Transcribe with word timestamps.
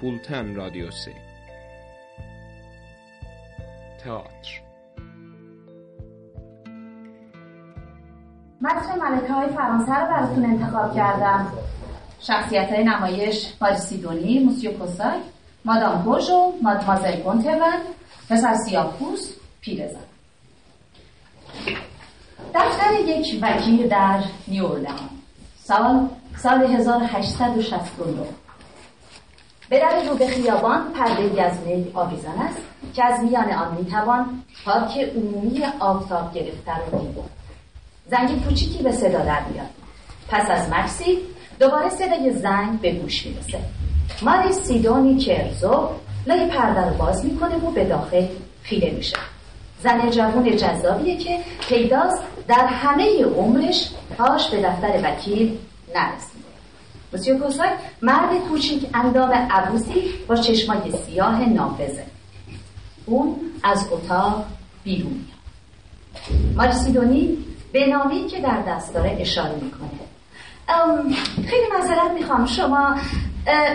بولتن 0.00 0.54
رادیو 0.54 0.90
سه. 0.90 1.14
تئاتر. 4.04 4.60
متن 8.60 8.98
ملکه 8.98 9.32
های 9.32 9.48
فرانسه 9.48 9.94
رو 9.94 10.06
براتون 10.06 10.44
انتخاب 10.44 10.94
کردم. 10.94 11.52
شخصیت 12.20 12.72
های 12.72 12.84
نمایش 12.84 13.54
ماریسیدونی، 13.60 14.38
موسیو 14.38 14.72
کوساک، 14.72 15.20
مادام 15.64 16.02
بوژو، 16.02 16.52
مادمازل 16.62 17.20
گونترون، 17.22 17.80
پسر 18.30 18.54
سیاپوس، 18.54 19.36
پیرزن. 19.60 20.00
دفتر 22.54 22.92
یک 23.06 23.38
وکیل 23.42 23.88
در 23.88 24.22
نیورلان 24.48 25.10
سال 25.64 26.08
سال 26.36 26.62
1869 26.62 28.26
به 29.70 29.78
در 29.78 30.08
رو 30.08 30.16
به 30.16 30.26
خیابان 30.26 30.92
پرده 30.92 31.42
از 31.42 31.52
می 31.66 31.90
آویزان 31.94 32.38
است 32.38 32.58
که 32.94 33.04
از 33.04 33.24
میان 33.24 33.52
آن 33.52 33.76
می‌توان 33.78 34.42
پارک 34.64 34.98
عمومی 34.98 35.64
آفتاب 35.80 36.34
گرفته 36.34 36.72
رو 36.92 36.98
دید 36.98 37.24
زنگ 38.10 38.44
کوچیکی 38.44 38.82
به 38.82 38.92
صدا 38.92 39.18
در 39.18 39.40
میاد 39.52 39.66
پس 40.28 40.50
از 40.50 40.70
مکسی 40.70 41.18
دوباره 41.60 41.88
صدای 41.88 42.32
زنگ 42.32 42.80
به 42.80 42.92
گوش 42.92 43.26
می‌رسه. 43.26 43.58
ماری 44.22 44.52
سیدونی 44.52 45.18
کرزو 45.18 45.88
لای 46.26 46.46
پرده 46.46 46.88
رو 46.88 46.94
باز 46.94 47.24
می‌کنه 47.24 47.56
و 47.56 47.70
به 47.70 47.84
داخل 47.84 48.26
خیره 48.62 48.90
میشه. 48.90 49.16
زن 49.82 50.10
جوان 50.10 50.56
جذابیه 50.56 51.16
که 51.16 51.38
پیداست 51.68 52.22
در 52.48 52.66
همه 52.66 53.24
عمرش 53.24 53.90
پاش 54.18 54.50
به 54.50 54.62
دفتر 54.62 55.00
وکیل 55.04 55.58
نرسیده 55.94 56.29
مسیو 57.12 57.38
کوساک 57.38 57.72
مرد 58.02 58.38
کوچیک 58.48 58.86
اندام 58.94 59.30
عبوسی 59.30 60.02
با 60.28 60.36
چشمای 60.36 60.92
سیاه 61.06 61.48
نافذه 61.48 62.06
اون 63.06 63.36
از 63.62 63.86
اتاق 63.90 64.46
بیرون 64.84 65.12
میاد. 65.12 66.54
ماریسیدونی 66.56 67.38
به 67.72 67.86
نامی 67.86 68.26
که 68.26 68.40
در 68.40 68.62
دست 68.68 68.94
داره 68.94 69.16
اشاره 69.20 69.54
می‌کنه. 69.62 69.90
خیلی 71.46 71.66
معذرت 71.72 72.10
می‌خوام. 72.14 72.46
شما 72.46 72.96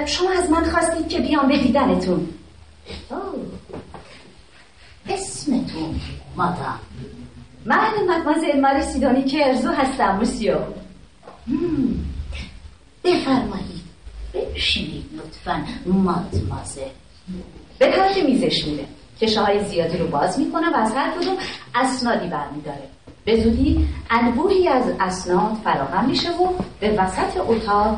شما 0.06 0.31
از 0.31 0.50
من 0.50 0.63
خواستید 0.63 1.09
که 1.09 1.19
بیام 1.19 1.47
به 1.47 1.58
دیدنتون. 1.58 2.30
اسمتون 5.09 6.00
مادام. 6.36 6.80
من 7.66 7.91
مدمازل 8.09 8.59
ماری 8.61 8.81
سیدونی 8.81 9.23
کرزو 9.23 9.72
هستم 9.72 10.16
موسیو. 10.16 10.56
بفرمایید. 13.06 13.86
بنشینید 14.34 15.06
لطفا. 15.14 15.66
مادمازل. 15.86 16.81
به 17.80 17.92
طرف 17.92 18.17
میزش 18.17 18.66
میره. 18.66 18.86
کشه 19.22 19.42
های 19.42 19.66
زیادی 19.66 19.97
رو 19.97 20.08
باز 20.08 20.39
می‌کنه 20.39 20.70
و 20.70 20.75
از 20.75 20.92
هر 20.92 21.12
کدوم 21.12 21.38
اسنادی 21.75 22.28
برمیداره. 22.28 22.89
به 23.25 23.44
زودی 23.44 23.88
انبوهی 24.09 24.67
از 24.67 24.84
اسناد 25.00 25.53
فراهم 25.64 26.09
میشه 26.09 26.30
و 26.31 26.53
به 26.80 26.89
وسط 26.89 27.38
اتاق 27.38 27.97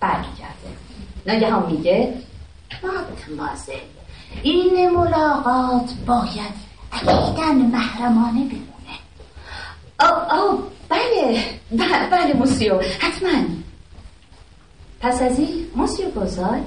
برمیگرده. 0.00 0.68
ناگهان 1.26 1.72
میگه 1.72 2.14
مادمازل 2.82 3.72
این 4.42 4.90
ملاقات 4.90 5.90
باید 6.06 6.64
اکیدن 6.92 7.54
محرمانه 7.54 8.44
بمونه. 8.44 8.94
آه 10.00 10.26
آه 10.30 10.58
بله 10.88 11.44
بله, 11.70 12.10
بله 12.10 12.32
موسیو 12.34 12.82
حتما. 13.00 13.30
پس 15.04 15.22
از 15.22 15.38
این 15.38 15.66
بزرگ 16.16 16.62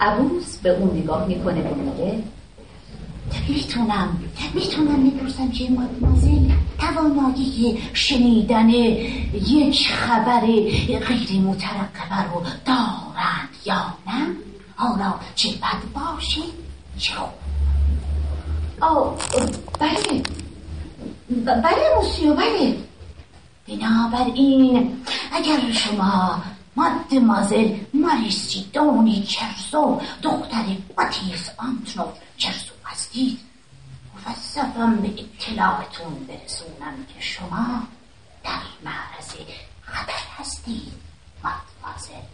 عبوس 0.00 0.56
به 0.56 0.70
اون 0.70 0.96
نگاه 0.98 1.26
می‌کنه 1.26 1.60
و 1.60 1.74
میگه 1.74 2.22
می‌تونم 3.48 4.18
می‌تونم 4.54 4.98
می‌پرسم 4.98 5.50
که 5.50 5.70
مادمازل 5.70 6.50
توانایی 6.78 7.78
شنیدن 7.92 8.68
یک 8.68 9.88
خبر 9.88 10.40
غیر 10.40 11.40
مترقبه 11.40 12.32
رو 12.34 12.42
دارند 12.66 13.48
یا 13.64 13.84
نه؟ 14.06 14.26
حالا 14.76 15.14
چه 15.34 15.48
بد 15.48 15.92
باشه؟ 15.94 16.40
چه 16.98 17.12
خوب. 17.14 17.28
آه 18.80 19.14
بله. 19.80 20.22
بله 21.44 21.96
موسیو 21.96 22.34
بله. 22.34 22.76
بنابراین 23.68 24.92
اگر 25.32 25.72
شما 25.72 26.42
مادمازل 26.76 27.76
ماریسیدونی 27.94 29.22
چرسو 29.22 30.00
دختر 30.22 30.64
باتیس 30.96 31.50
آنتنو 31.58 32.06
چرسو 32.36 32.74
هستید. 32.84 33.40
مفصفم 34.16 34.96
به 34.96 35.08
اطلاعتون 35.08 36.26
برسونم 36.28 37.06
که 37.14 37.20
شما 37.20 37.82
در 38.44 38.60
معرض 38.84 39.34
خطر 39.82 40.26
هستید 40.38 40.92
مادمازل. 41.44 42.24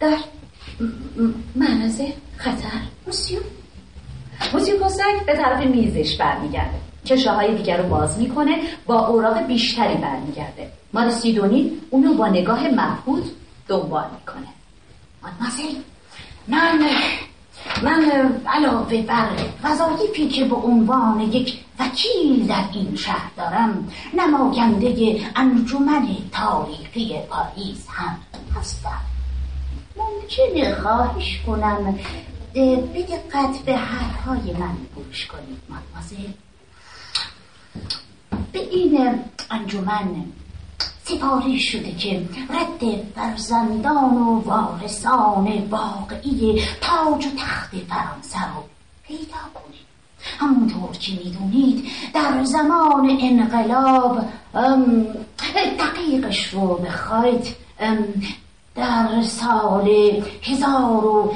در 0.00 0.18
معرض 1.54 2.00
خطر؟ 2.36 2.80
موسیو. 3.06 3.40
موسیو 4.52 4.78
کوسک 4.78 5.26
به 5.26 5.36
طرف 5.36 5.60
میزش 5.66 6.16
برمیگرده. 6.16 6.80
کشه 7.04 7.32
های 7.32 7.56
دیگر 7.56 7.82
رو 7.82 7.88
باز 7.88 8.18
می‌کنه 8.18 8.58
با 8.86 9.06
اوراق 9.06 9.38
بیشتری 9.38 9.94
برمیگرده. 9.94 10.70
مال 10.92 11.10
سیدونی 11.10 11.72
اونو 11.90 12.14
با 12.14 12.28
نگاه 12.28 12.68
مبهوت 12.68 13.24
دنبال 13.68 14.04
می‌کنه. 14.20 14.48
مادمازل 15.22 15.74
من 16.48 16.78
من 17.82 18.32
علاوه 18.46 19.02
بر 19.02 19.28
وظایفی 19.64 20.28
که 20.28 20.44
به 20.44 20.56
عنوان 20.56 21.20
یک 21.20 21.64
وکیل 21.78 22.46
در 22.46 22.64
این 22.72 22.96
شهر 22.96 23.30
دارم 23.36 23.88
نماینده 24.14 25.20
انجمن 25.36 26.08
تاریخی 26.32 27.18
پاریس 27.28 27.86
هم 27.88 28.16
هستم. 28.56 29.00
ممکنه 29.96 30.74
خواهش 30.74 31.40
کنم؟ 31.46 31.98
به 32.54 33.02
دقت 33.02 33.58
به 33.66 33.76
حرفهای 33.76 34.52
من 34.52 34.76
گوش 34.94 35.26
کنید 35.26 35.58
مادمازل 35.68 36.28
به 38.52 38.58
این 38.58 39.20
انجمن 39.50 40.24
سفارش 41.04 41.72
شده 41.72 41.92
که 41.92 42.28
رد 42.50 43.04
فرزندان 43.14 44.14
و 44.14 44.40
وارثان 44.40 45.68
واقعی 45.70 46.62
تاج 46.80 47.26
و 47.26 47.30
تخت 47.38 47.70
فرانسه 47.88 48.54
رو 48.54 48.62
پیدا 49.06 49.40
کنید. 49.54 49.84
همونطور 50.38 50.96
که 50.96 51.12
می‌دونید 51.12 51.84
در 52.14 52.44
زمان 52.44 53.18
انقلاب 53.20 54.24
دقیقش 55.78 56.46
رو 56.48 56.74
بخواید 56.74 57.56
در 58.74 59.22
سال 59.22 59.88
هزار 60.42 61.06
و 61.06 61.34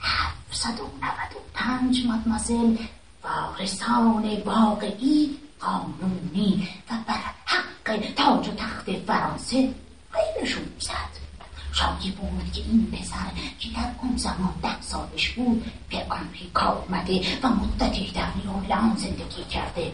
هفتصد 0.00 0.80
و 0.80 0.82
نود 0.82 1.32
و 1.34 1.38
پنج 1.54 2.06
مادمازل 2.06 2.76
وارثان 3.24 4.42
واقعی 4.44 5.36
قانونی 5.62 6.68
و 6.90 6.94
بر 7.06 7.20
حق 7.44 8.12
تاج 8.16 8.48
و 8.48 8.54
تخت 8.54 8.92
فرانسه 9.06 9.74
غیبشون 10.12 10.64
زد 10.78 11.22
شادی 11.72 12.10
بود 12.10 12.52
که 12.52 12.60
این 12.60 12.90
پسر 12.92 13.30
که 13.58 13.68
در 13.68 13.90
اون 14.02 14.16
زمان 14.16 14.54
ده 14.62 14.80
سالش 14.80 15.30
بود 15.30 15.72
به 15.90 16.06
آمریکا 16.10 16.72
اومده 16.72 17.22
و 17.42 17.48
مدتی 17.48 18.10
در 18.10 18.26
نیولان 18.36 18.96
زندگی 18.96 19.44
کرده 19.44 19.92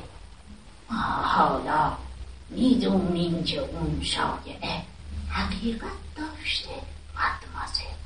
حالا 1.22 1.92
می‌دونیم 2.50 3.44
که 3.44 3.60
اون 3.60 4.00
شایعه 4.02 4.82
حقیقت 5.28 5.98
داشته 6.16 6.70
مادمازل 7.14 7.97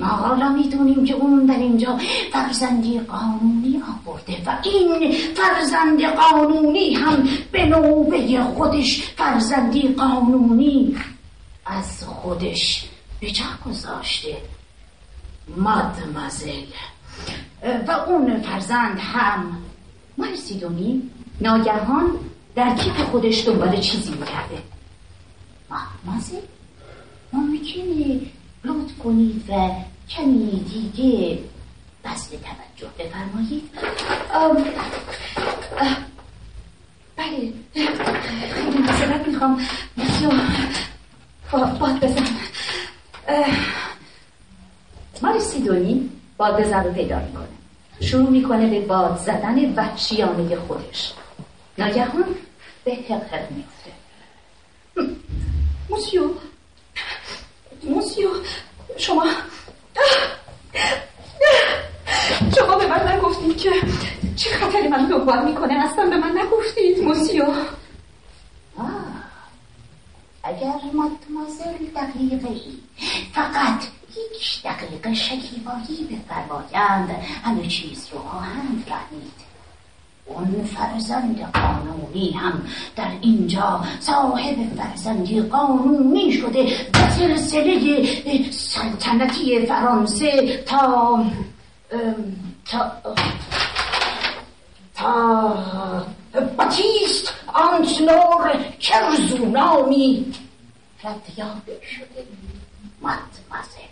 ما 0.00 0.06
حالا 0.06 0.48
می‌دونیم 0.48 1.04
که 1.04 1.14
اون 1.14 1.46
در 1.46 1.58
اینجا 1.58 1.98
فرزندی 2.32 3.00
قانونی 3.00 3.82
آورده 4.06 4.42
و 4.46 4.58
این 4.64 5.12
فرزند 5.12 6.02
قانونی 6.02 6.94
هم 6.94 7.28
به 7.52 7.66
نوبه 7.66 8.42
خودش 8.42 9.02
فرزندی 9.02 9.88
قانونی 9.88 10.96
از 11.66 12.04
خودش 12.04 12.84
به 13.20 13.30
جا 13.30 13.44
گذاشته. 13.66 14.36
مادمازل 15.56 16.64
و 17.88 17.90
اون 17.90 18.40
فرزند 18.40 18.98
هم 18.98 19.56
مارسیدونی 20.18 21.02
ناگهان 21.40 22.10
در 22.54 22.74
کیف 22.74 23.00
خودش 23.00 23.46
دنبال 23.46 23.80
چیزی 23.80 24.10
می‌کرده 24.10 24.62
مادمازل 25.70 26.40
ممکنه 27.32 28.20
لطف 28.66 28.98
کنید 29.04 29.50
و 29.50 29.70
کمی 30.08 30.64
دیگه 30.72 31.38
بسته 32.04 32.36
توجه 32.36 32.92
بفرمایید. 32.98 33.70
بله 37.16 37.52
خیلی 38.54 38.78
معذرت 38.78 39.28
می‌خوام. 39.28 39.60
باد 41.52 42.00
بزن. 42.00 42.26
بادبزن 46.36 46.84
رو 46.84 46.92
پیدا 46.92 47.18
می‌کنه. 47.18 47.46
شروع 48.00 48.30
می‌کنه 48.30 48.70
به 48.70 48.80
باد 48.80 49.18
زدن 49.18 49.74
وحشیانه 49.74 50.56
خودش. 50.56 51.12
ناگهان 51.78 52.24
به 52.84 52.94
حقق 52.94 53.50
میفته 53.50 53.90
موسیو. 55.90 56.30
موسیو 57.84 58.28
شما 58.96 59.26
شما 62.56 62.76
به 62.76 62.86
من 62.86 63.08
نگفتید 63.08 63.56
که 63.56 63.70
چه 64.36 64.50
خطری 64.50 64.88
من 64.88 65.06
دنبال 65.06 65.44
می‌کنه 65.44 65.74
اصلا 65.74 66.10
به 66.10 66.16
من 66.16 66.38
نگفتید 66.38 67.04
موسیو 67.04 67.44
اگر 70.42 70.80
مادمازل 70.92 71.86
دقیقه 71.96 72.48
ای 72.48 72.78
فقط 73.32 73.84
یک 74.16 74.62
دقیقه 74.64 75.14
شکیبایی 75.14 76.08
بفرمایند 76.10 77.10
همه 77.44 77.66
چیز 77.66 78.08
رو 78.12 78.18
خواهند 78.18 78.84
فهمید 78.88 79.45
اون 80.26 80.64
فرزند 80.64 81.52
قانونی 81.52 82.30
هم 82.30 82.62
در 82.96 83.10
اینجا 83.20 83.84
صاحب 84.00 84.56
فرزندی 84.76 85.40
قانونی 85.40 86.32
شده 86.32 86.62
به 86.92 87.10
سلسله 87.18 88.50
سلطنتی 88.50 89.66
فرانسه 89.66 90.62
تا 90.66 91.24
تا 92.64 92.92
تا 94.94 95.56
باتیست 96.56 97.34
آنتنور 97.54 98.64
کرزونامی. 98.80 100.34
ردیابه 101.04 101.80
شده. 101.86 102.26
مدمزل 103.02 103.86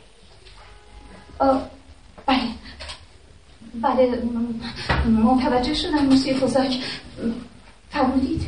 بله. 2.27 2.54
بله 3.83 4.23
متوجه 5.07 5.75
شدم 5.75 6.05
موسی 6.07 6.35
فوزاک 6.35 6.85
فرمودید. 7.91 8.43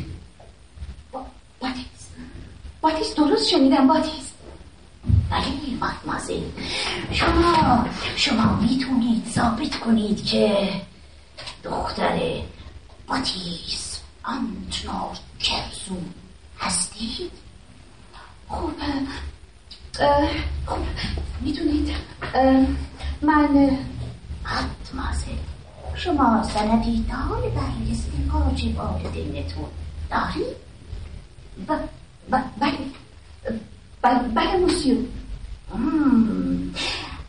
باتیست 1.59 2.11
باتیست 2.81 3.17
درست 3.17 3.49
شنیدم 3.49 3.87
باتیست 3.87 4.33
بله 5.31 5.45
مدمزل 5.81 6.41
شما 7.11 7.85
شما 8.15 8.55
می‌تونید 8.61 9.25
ثابت 9.27 9.79
کنید 9.79 10.25
که 10.25 10.69
دختر 11.63 12.19
باتیس 13.07 13.99
آنتنار 14.23 15.17
کرزون 15.39 16.05
هستید؟ 16.59 17.31
خوب 18.47 18.73
خب 20.65 20.77
می‌تونید 21.41 21.95
من 23.21 23.77
مدمازل 24.47 25.37
شما 25.95 26.43
سندی 26.43 27.05
دار 27.09 27.41
برای 27.41 27.91
ازدواج 27.91 28.75
والدینتون 28.77 29.65
دارید؟ 30.09 30.55
بله. 31.67 32.77
بله 34.35 34.57
موسیو 34.57 34.97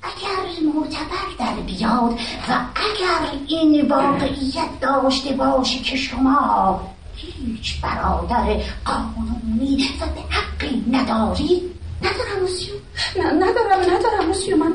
اگر 0.03 0.70
معتبر 0.75 1.29
در 1.38 1.61
بیاد 1.61 2.12
و 2.49 2.61
اگر 2.75 3.38
این 3.47 3.88
واقعیت 3.88 4.81
داشته 4.81 5.32
باشه 5.32 5.79
که 5.79 5.97
شما 5.97 6.81
هیچ 7.17 7.81
برادر 7.81 8.62
قانونی 8.85 9.88
و 10.00 10.06
به 10.06 10.20
حقی 10.31 10.85
ندارید 10.91 11.62
ندارم 12.03 12.41
موسیو 12.41 12.75
ندارم 13.17 13.81
ندارم 13.81 14.26
موسیو 14.26 14.56
من 14.56 14.75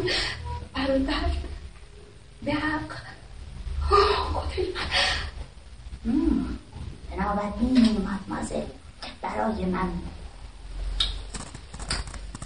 برادر 0.75 1.42
به 2.45 2.53
حق 2.53 2.91
بنابراین 7.11 8.07
مدمازل 8.07 8.65
برای 9.21 9.65
من 9.65 9.89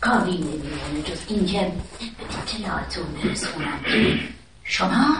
کاری 0.01 0.37
نمیمونه 0.37 1.01
جز 1.05 1.19
اینکه 1.27 1.73
به 1.99 2.37
اطلاعتون 2.37 3.05
برسونم. 3.13 3.79
شما 4.63 5.17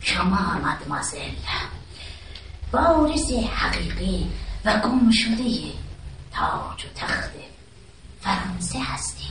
شما 0.00 0.60
مدمازل 0.64 1.30
وارث 2.72 3.32
حقیقی 3.32 4.30
و 4.64 4.80
گم 4.80 5.10
شده 5.10 5.72
تاج 6.32 6.84
و 6.84 6.88
تخت 6.94 7.30
فرانسه 8.20 8.78
هستی. 8.82 9.28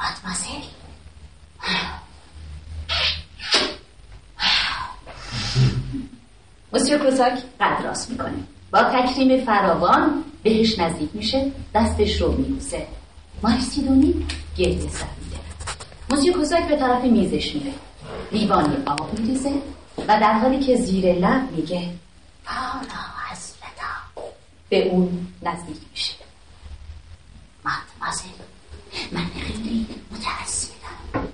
مدمازل 0.00 0.66
مسیو 6.72 6.98
کوزاک 6.98 7.42
قد 7.60 7.84
راست 7.84 8.10
می‌کنه. 8.10 8.38
با 8.70 8.82
تکریم 8.82 9.44
فراوان 9.44 10.24
بهش 10.42 10.78
نزدیک 10.78 11.10
میشه 11.14 11.52
دستش 11.74 12.20
رو 12.20 12.32
میبوسه. 12.32 12.86
ماریسیدونی 13.42 14.26
گریه 14.56 14.90
سر 14.90 15.06
میده 15.24 15.38
مسیو 16.10 16.32
کوزاک 16.32 16.68
به 16.68 16.76
طرف 16.76 17.04
میزش 17.04 17.54
میره. 17.54 17.72
لیوانی 18.32 18.76
آب 18.86 19.18
میریزه 19.18 19.52
و 19.98 20.20
در 20.20 20.32
حالی 20.32 20.60
که 20.60 20.76
زیر 20.76 21.12
لب 21.12 21.52
میگه 21.56 21.88
حالا 22.44 23.00
حضرتا 23.30 24.22
به 24.68 24.88
اون 24.88 25.26
نزدیک 25.42 25.76
میشه. 25.90 26.14
مدمازل 27.64 28.28
من 29.12 29.26
خیلی 29.26 29.86
متاسفم 30.12 31.28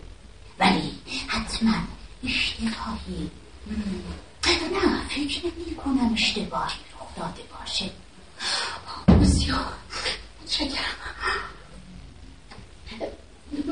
ولی 0.59 0.91
حتما 1.27 1.73
اشتباهی. 2.25 3.31
نه 4.63 5.09
فکر 5.09 5.43
نمی 5.47 5.75
کنم 5.77 6.13
اشتباهی 6.13 6.79
رخ 6.95 7.17
داده 7.17 7.43
باشه 7.61 7.91
بسیار 9.23 9.59
متشکرم 10.43 10.95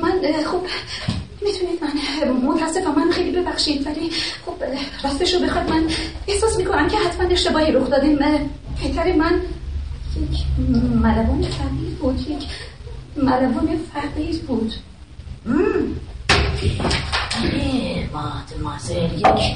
من 0.02 0.44
خوب. 0.44 0.66
می‌تونید 1.42 1.84
من 1.84 2.30
متاسفم 2.32 2.94
من 2.94 3.10
خیلی 3.10 3.30
ببخشید 3.30 3.86
ولی 3.86 4.10
خب 4.46 4.54
راستش 5.04 5.34
رو 5.34 5.40
بخواد 5.40 5.70
من 5.70 5.86
احساس 6.26 6.56
می‌کنم 6.56 6.88
که 6.88 6.96
حتما 6.96 7.28
اشتباهی 7.28 7.72
رخ 7.72 7.90
داده 7.90 8.16
بهتر 8.82 9.12
من 9.12 9.40
یک 10.16 10.44
ملوان 10.94 11.42
فقیر 11.42 11.90
بود 12.00 12.20
یک 12.28 12.48
ملوان 13.16 13.78
فقیر 13.94 14.38
بود. 14.38 14.74
مادمازل 18.12 19.18
یک 19.18 19.54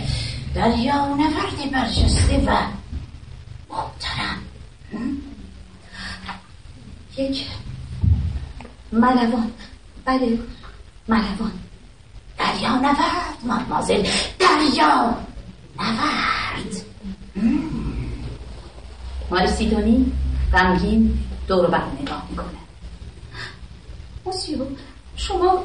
دریا 0.57 1.07
نورد 1.07 1.71
برجسته 1.73 2.39
و 2.47 2.57
محترم. 3.71 4.39
یک 7.17 7.47
ملوان. 8.93 9.51
بله 10.05 10.39
ملوان. 11.09 11.53
دریا 12.39 12.75
نورد 12.75 13.39
مادمازل. 13.45 14.07
دریا 14.39 15.17
نورد 15.79 16.83
ماریسیدونی 19.31 20.13
غمگین 20.53 21.19
دور 21.49 21.67
بر 21.67 21.83
نگاه 22.03 22.27
می‌کنه. 22.31 22.47
موسیو 24.25 24.67
شما 25.17 25.65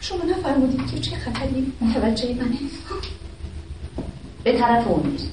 شما 0.00 0.24
نفرمودید 0.24 0.90
که 0.90 1.00
چه 1.00 1.16
خطری 1.16 1.72
متوجه 1.80 2.34
منه 2.34 2.58
به 4.44 4.58
طرف 4.58 4.86
اون 4.86 5.06
میره. 5.06 5.24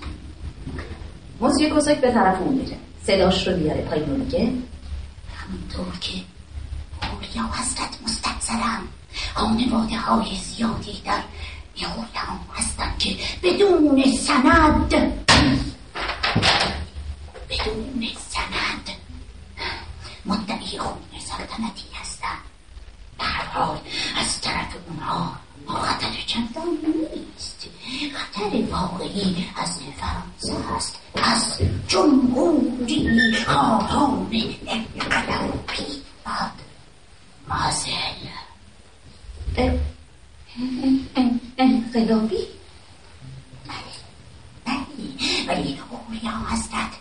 موسیو 1.40 1.74
کوزاک 1.74 1.98
به 1.98 2.12
طرف 2.12 2.42
اون 2.42 2.54
میره. 2.54 2.78
صداش 3.04 3.48
رو 3.48 3.58
بیاره 3.58 3.82
پایین 3.82 4.10
میگه 4.10 4.52
همونطور 5.38 6.00
که 6.02 6.14
اولیا 7.02 7.54
حضرت 7.54 7.98
مستقصرم 8.04 8.88
خانواده 9.34 9.98
های 9.98 10.36
زیادی 10.36 11.02
در 11.06 11.22
یورلان 11.78 12.40
هستن 12.54 12.94
که 13.00 13.16
بدون 13.44 14.04
سند 14.12 14.90
بدون 17.50 18.08
سند 18.30 18.90
مدعی 20.26 20.78
خون 20.78 20.98
سلطنتی 21.20 21.86
هستن. 22.02 22.38
در 23.20 23.26
حال 23.26 23.78
از 24.22 24.42
طرف 24.42 24.76
اونها 24.90 25.32
خطر 25.68 26.10
چندان 26.26 26.68
نیست. 26.68 27.37
خطر 27.88 28.63
واقعی 28.72 29.46
از 29.56 29.79
فرانسه 29.98 30.75
است 30.75 31.00
از 31.15 31.58
جمهوری 31.88 33.36
خواهان 33.46 34.27
انقلابی 34.67 36.03
باد 36.25 36.51
مازل 37.48 38.27
انقلابی 41.58 42.48
ولی 45.48 45.79
اولیا 45.89 46.32
حضرت 46.51 46.91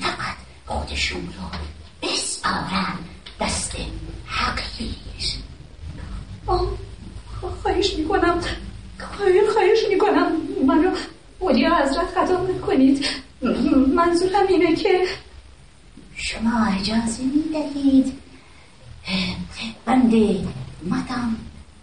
فقط 0.00 0.36
خودشون 0.66 1.20
رو 1.20 1.58
بسپارن 2.08 2.98
دست 3.40 3.76
حقیر 4.26 4.94
خواهش 7.62 7.94
می‌کنم 7.98 8.40
خواهش 9.54 9.84
کنید 12.74 13.06
منظورم 13.94 14.46
اینه 14.48 14.76
که 14.76 15.06
شما 16.16 16.66
اجازه 16.66 17.22
می 17.22 17.42
دهید 17.52 18.12
بنده 19.86 20.44
مدام 20.84 21.36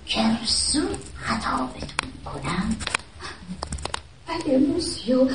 کرسو 0.07 0.81
خطابتون 1.15 2.11
کنم 2.25 2.75
بله 4.27 4.57
موسیو 4.57 5.29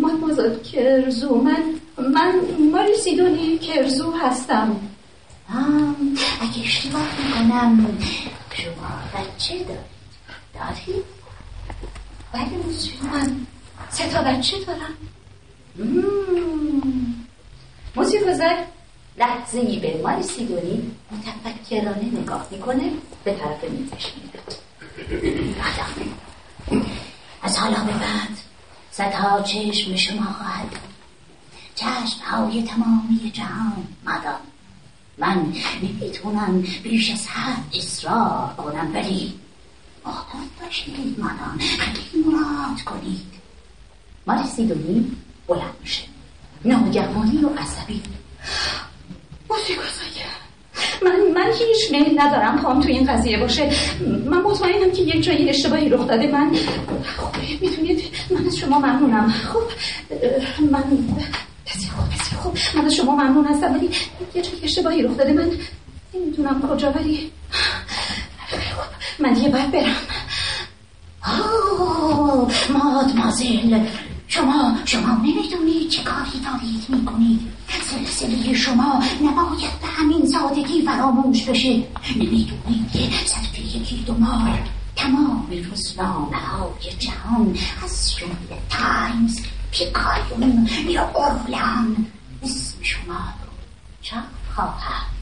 مادمازل 0.00 0.62
کرزو 0.62 1.34
من 1.34 1.64
من 1.98 2.40
ماری 2.72 2.96
سیدونی 2.96 3.58
کرزو 3.58 4.12
هستم 4.12 4.76
اگه 6.40 6.62
اشتباه 6.64 7.06
می‌کنم 7.26 7.98
شما 8.52 8.90
بچه 9.14 9.54
دارید 9.58 9.80
دارید 10.54 11.04
بله 12.32 12.66
موسیو 12.66 12.94
من 13.12 13.46
سه 13.90 14.08
تا 14.08 14.22
بچه 14.22 14.56
دارم 14.58 14.94
موسیو 17.96 18.20
گذر 18.20 18.64
لحظه 19.18 19.60
ای 20.10 20.16
به 20.16 20.22
ماری 20.22 20.22
سیدونی 20.22 20.90
متفکرانه 21.10 22.20
نگاه 22.20 22.46
می‌کنه 22.50 22.92
به 23.24 23.34
طرف 23.34 23.64
میزش 23.64 24.12
میاد 24.16 24.56
از 27.42 27.58
حالا 27.58 27.84
به 27.84 27.92
بعد 27.92 28.38
صدها 28.90 29.42
چشم 29.42 29.96
شما 29.96 30.32
خواهد 30.32 30.76
چشم 31.74 32.20
های 32.24 32.62
تمامی 32.62 33.30
جهان 33.32 33.86
مدام 34.04 34.40
من 35.18 35.52
نمی‌تونم 35.82 36.64
بیش 36.82 37.10
از 37.10 37.26
حد 37.26 37.64
اصرار 37.74 38.54
کنم 38.56 38.90
ولی 38.94 39.34
محتاط 40.06 40.64
باشید 40.64 41.18
مدام 41.18 41.58
خیلی 41.58 42.24
مراد 42.24 42.80
کنید؟ 42.80 43.30
ماری 44.26 44.48
سیدونی 44.48 45.16
بلند 45.46 45.74
میشه. 45.80 46.02
ناگهانی 46.64 47.44
و 47.44 47.48
عصبی. 47.48 48.02
من 51.02 51.18
من 51.34 51.52
هیچ 51.52 51.90
میل 51.90 52.20
ندارم 52.20 52.58
پام 52.58 52.80
تو 52.80 52.88
این 52.88 53.12
قضیه 53.12 53.38
باشه. 53.38 53.70
من 54.24 54.42
مطمئنم 54.42 54.90
که 54.92 55.02
یک 55.02 55.22
جایی 55.22 55.48
اشتباهی 55.48 55.88
رخ 55.88 56.06
داده. 56.06 56.26
من 56.26 56.54
خب 57.16 57.60
می‌تونید 57.60 58.02
من 58.30 58.46
از 58.46 58.56
شما 58.56 58.78
ممنونم. 58.78 59.30
خب 59.30 59.62
من 60.70 60.84
بسیار 61.66 61.92
خوب 61.96 62.08
بسیار 62.14 62.40
خوب 62.40 62.56
من 62.74 62.84
از 62.84 62.94
شما 62.94 63.14
ممنون 63.14 63.46
هستم 63.46 63.74
ولی 63.74 63.90
یه 64.34 64.42
جایی 64.42 64.60
اشتباهی 64.62 65.02
رخ 65.02 65.16
داده. 65.16 65.32
من 65.32 65.50
نمی‌دونم 66.14 66.68
کجا 66.68 66.90
ولی 66.90 67.30
خب 68.48 69.22
من 69.22 69.32
دیگه 69.32 69.48
باید 69.48 69.70
برم. 69.70 69.96
آه 71.22 72.50
مادمازل. 72.70 73.86
شما 74.30 74.76
شما 74.84 75.14
نمی‌دونید 75.14 75.88
چه 75.88 76.02
کاری 76.02 76.40
دارید 76.44 76.84
می‌کنید 76.88 77.40
سلسله 77.82 78.54
شما 78.54 79.02
نباید 79.22 79.80
به 79.80 79.86
همین 79.86 80.26
سادگی 80.26 80.82
فراموش 80.82 81.44
بشه 81.44 81.82
نمی‌دونید 82.16 82.92
که 82.92 83.26
صرف 83.26 83.58
یکی 83.58 84.04
دو 84.06 84.14
ماه 84.14 84.58
تمام 84.96 85.46
روزنامه 85.70 86.36
های 86.36 86.92
جهان 86.98 87.58
از 87.84 88.14
جمله 88.16 88.60
تایمز 88.70 89.40
پیکایون 89.70 90.68
یا 90.88 91.10
اورلان 91.14 92.06
اسم 92.42 92.82
شما 92.82 93.14
رو 93.14 94.20
خواهد 94.54 95.19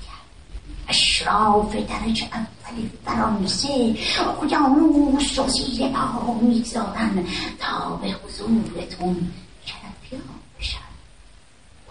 اشراف 0.88 1.76
درجه 1.76 2.28
اول 2.33 2.88
فرانسه. 3.04 3.97
اقیانوس 4.21 5.38
رو 5.38 5.49
زیر 5.49 5.88
پا 5.88 6.35
می‌گذارن 6.42 7.26
تا 7.59 7.97
به 7.97 8.09
حضورتون 8.09 9.33
شرفیاب 9.64 10.23
بشن 10.59 10.78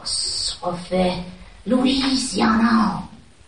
اسقف 0.04 0.94
لویزیانا 1.66 3.04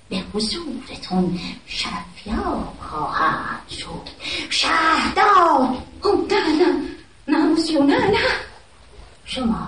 به 0.10 0.24
حضورتون 0.34 1.40
شرفیاب 1.66 2.74
خواهد 2.82 3.70
شد. 3.70 4.10
شهردار 4.50 5.78
نه 6.06 6.36
نه 6.36 6.84
نه 7.28 7.80
نه 7.80 8.08
نه 8.08 8.18
شما 9.26 9.68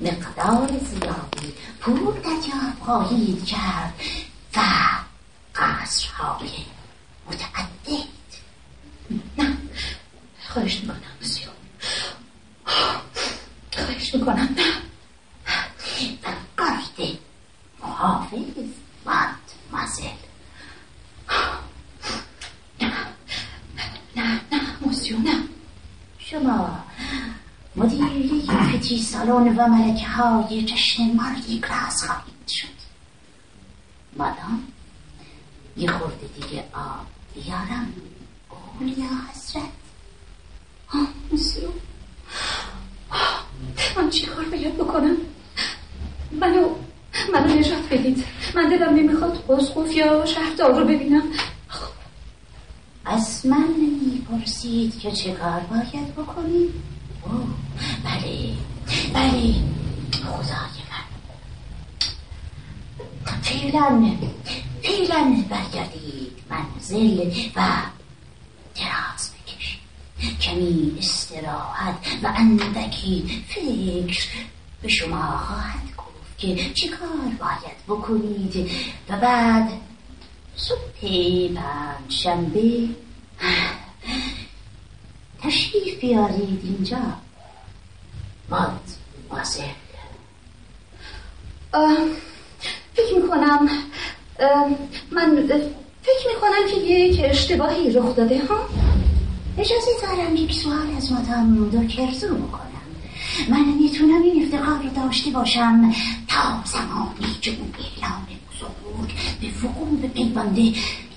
مقدار 0.00 0.68
زیادی 0.68 1.54
پول 1.80 2.12
تجاب 2.20 2.84
خواهید 2.84 3.44
کرد 3.44 3.94
و 4.56 4.60
قصرهای 5.54 6.50
متعدد. 7.26 8.08
نه 9.38 9.56
خواهش 10.48 10.80
می‌کنم 10.80 11.00
بسیار 11.20 11.54
خواهش 13.72 14.14
می‌کنم. 14.14 14.48
نه. 14.56 14.84
قرد 16.56 17.18
محافظ 17.82 18.68
مد 19.06 19.34
مزل 19.72 20.04
نه 22.80 22.92
نه 24.16 24.40
نه 24.52 24.60
موسیو 24.80 25.18
نه. 25.18 25.34
شما 26.18 26.84
مدیری 27.76 28.46
پتی 28.72 29.02
سالن 29.02 29.56
و 29.56 29.68
ملکه 29.68 30.08
های 30.08 30.64
جشن 30.64 31.12
ماری 31.16 31.60
گراس 31.60 32.04
خواهید 32.04 32.48
شد 32.48 32.68
مادام 34.16 34.62
یه 35.76 35.90
خورده 35.90 36.26
دیگه 36.26 36.64
آب 36.72 37.06
بیارم 37.34 37.92
اولیا 38.80 39.06
حسرت 39.30 39.62
موسیو 41.30 41.68
من 43.96 44.10
چی 44.10 44.26
کار 44.26 44.44
باید 44.44 44.74
بکنم 44.74 45.16
منو 46.40 46.68
منو 47.32 47.54
نجات 47.54 47.88
بدید 47.90 48.24
من 48.54 48.68
دلم 48.68 48.94
نمی‌خواد 48.94 49.44
قصقوف 49.48 49.92
یا 49.96 50.26
شهردار 50.26 50.80
رو 50.80 50.86
ببینم 50.86 51.22
از 53.04 53.46
من 53.46 53.74
نمی‌پرسید 54.74 55.00
که 55.00 55.10
چه 55.10 55.32
کار 55.32 55.60
باید 55.60 56.14
بکنی؟ 56.14 56.68
اوه 57.22 57.46
بله 58.04 58.54
بله. 59.14 59.54
خدای 60.12 60.82
من 60.90 61.06
فعلا 63.42 64.16
فعلا 64.82 65.44
برگردید 65.50 66.32
منزل 66.50 67.30
و 67.56 67.60
دراز 68.74 69.30
بکشید. 69.34 69.80
کمی 70.40 70.96
استراحت 70.98 71.94
و 72.22 72.32
اندکی 72.36 73.42
فکر 73.48 74.28
به 74.82 74.88
شما 74.88 75.38
خواهد 75.38 75.96
گفت 75.96 76.38
که 76.38 76.70
چه 76.74 76.88
کار 76.88 77.08
باید 77.38 77.76
بکنید. 77.88 78.70
و 79.08 79.16
بعد 79.16 79.68
صبح 80.56 80.78
پنج 81.02 81.58
شنبه 82.08 82.88
تشریف 85.44 86.00
بیارید 86.00 86.60
اینجا. 86.64 86.96
ماد 88.50 88.80
مازل 89.30 89.62
فکر 92.94 93.14
می‌کنم 93.22 93.68
من 95.10 95.46
فکر 96.02 96.28
می‌کنم 96.34 96.70
که 96.70 96.76
یک 96.76 97.20
اشتباهی 97.24 97.90
رخ 97.90 98.16
داده 98.16 98.42
ها؟ 98.48 98.68
اجازه 99.58 99.90
دارم 100.02 100.36
یک 100.36 100.52
سوال 100.52 100.96
از 100.96 101.12
مادام 101.12 101.70
دکرزو 101.70 102.34
بکنم. 102.34 102.64
من 103.48 103.64
می‌تونم 103.64 104.22
این 104.22 104.42
افتخار 104.42 104.82
رو 104.82 105.02
داشته 105.02 105.30
باشم 105.30 105.92
تا 106.28 106.62
زمانی 106.64 107.34
که 107.40 107.50
اون 107.50 107.74
اعلام 107.78 108.26
بزرگ 108.50 109.14
به 109.40 109.68
وقوع 109.68 110.08
پیونده 110.08 110.60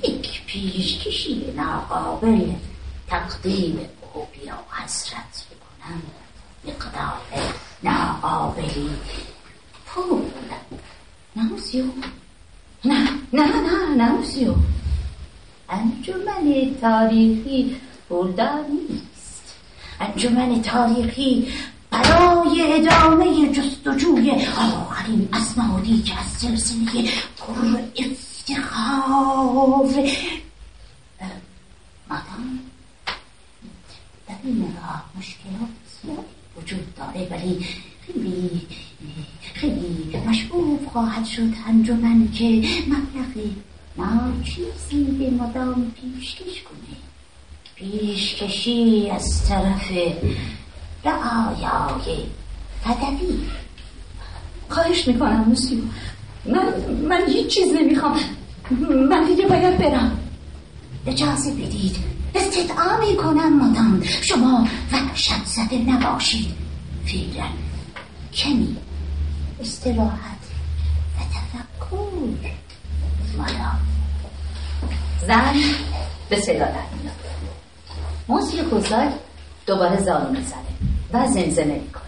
یک 0.04 0.46
پیشکشی 0.46 1.54
ناقابل 1.56 2.52
تقدیم. 3.08 3.80
حسرت 4.88 5.46
بکنم. 5.51 6.01
مقدار 6.65 7.22
ناقابلی 7.84 8.89
پول 9.86 10.22
نموسیو 11.36 11.86
نه 12.86 13.10
نه 13.34 13.48
نه 13.62 14.06
نموسیو 14.06 14.56
انجمن 15.70 16.75
تاریخی 16.82 17.82
پولدار 18.10 18.65
نیست. 18.70 19.56
انجمن 20.00 20.62
تاریخی 20.62 21.53
برای 21.91 22.74
ادامه 22.74 23.51
جستجوی 23.51 24.32
آخرین 24.58 25.29
اسنادی 25.34 26.01
که 26.01 26.20
از 26.20 26.25
سلسله 26.25 27.10
پر 27.38 27.79
افتخار 27.96 29.86
مادام؟ 32.10 32.67
راه 34.51 35.04
مشکلات 35.18 35.70
زیاد 36.04 36.25
وجود 36.58 36.96
داره 36.96 37.27
ولی 37.32 37.66
خیلی 38.06 38.62
خیلی 39.54 40.18
مشبوب 40.27 40.88
خواهد 40.94 41.25
شد 41.25 41.54
انجمن 41.68 42.32
که 42.32 42.63
مبلغ 42.88 43.46
ناچیزی 43.98 45.04
به 45.04 45.30
مدام 45.30 45.92
پیشکش 45.92 46.63
کنه. 46.63 46.98
پیشکشی 47.75 49.10
از 49.16 49.48
طرف 49.48 49.92
رعایای 51.06 52.24
هدفی 52.86 53.39
خواهش 54.70 55.08
می‌کنم 55.08 55.46
موسیو 55.48 55.80
من 56.46 56.74
من 57.10 57.27
هیچ 57.27 57.48
چیز 57.48 57.68
نمی‌خوام. 57.74 58.20
من 59.10 59.25
دیگه 59.27 59.46
باید 59.46 59.77
برم. 59.77 60.20
اجازه 61.08 61.51
بدید. 61.51 62.17
استدعا 62.38 62.98
کنم 63.24 63.58
مادام 63.60 64.03
شما 64.03 64.67
وحشت 64.91 65.46
زده 65.46 65.77
نباشید. 65.77 66.56
فعلا 67.06 67.48
کمی 68.34 68.77
استراحت 69.62 70.41
و 71.15 71.20
تفکر 71.34 71.96
مادام 73.38 73.79
زن 75.27 75.56
به 76.29 76.39
صدا 76.41 76.65
میاد. 77.03 78.70
کوزاک 78.70 79.13
دوباره 79.65 80.03
زانو 80.03 80.29
می‌زنه 80.29 80.62
و 81.13 81.27
زمزمه 81.27 81.65
می‌کنه. 81.65 82.03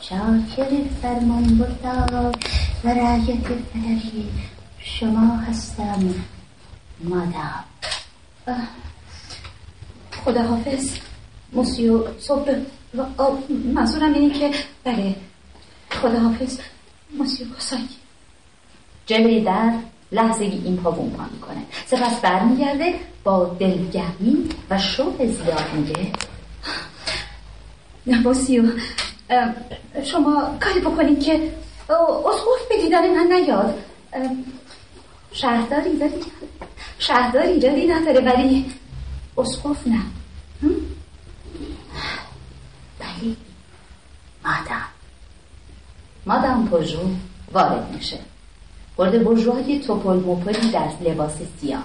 شاکر 0.00 0.70
فرمان 1.02 1.58
بردار 1.58 2.36
و 2.84 2.88
رعیت 2.88 3.46
فلکی 3.72 4.28
شما 4.78 5.36
هستم 5.36 6.14
مادام. 7.04 7.64
خداحافظ. 10.24 10.90
موسیو 11.52 12.04
صبح. 12.18 12.54
منظورم 13.48 14.14
اینه 14.14 14.38
که 14.38 14.50
بله. 14.84 15.14
خداحافظ. 15.90 16.58
موسیو 17.18 17.46
کوساک 17.54 17.80
جلوی 19.06 19.40
در 19.40 19.72
لحظه 20.12 20.44
این 20.44 20.76
پا 20.76 20.90
بوم 20.90 21.10
پا 21.10 21.24
می‌کنه. 21.32 21.62
سپس 21.86 22.20
برمیگرده 22.20 22.94
با 23.24 23.56
دلگرمی 23.60 24.48
و 24.70 24.78
شوق 24.78 25.26
زیاد 25.26 25.64
میگه. 25.74 26.12
موسیو. 28.06 28.62
شما 30.04 30.56
کاری 30.60 30.80
بکنید 30.80 31.24
که 31.24 31.52
اسقف 31.90 32.68
به 32.68 32.82
دیدن 32.82 33.10
من 33.10 33.32
نیاد. 33.32 33.78
شهردار 35.32 35.80
ایرادی 35.80 36.14
شهردار 36.98 37.42
ایرادی 37.42 37.86
نداره 37.86 38.20
ولی 38.20 38.72
اسقف 39.38 39.86
نه. 39.86 40.02
بله 42.98 43.36
مادم 44.44 44.84
مادم 46.26 46.66
پوژو 46.66 46.98
وارد 47.52 47.94
میشه. 47.94 48.18
برده 48.96 49.18
برجوهای 49.18 49.78
توپل 49.78 50.16
موپلی 50.16 50.70
در 50.70 50.88
لباس 51.00 51.34
سیاه. 51.60 51.84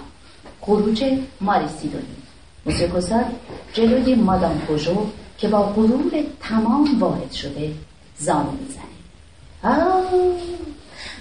خروج 0.60 1.04
ماری 1.40 1.68
سیدونی. 1.80 2.16
موسیقوسار 2.66 3.24
جلوی 3.72 4.14
مادام 4.14 4.58
پوژو 4.58 5.06
که 5.38 5.48
با 5.48 5.62
غرور 5.62 6.12
تمام 6.40 7.00
وارد 7.00 7.32
شده 7.32 7.74
زانو 8.18 8.50
می‌زنه. 8.50 8.84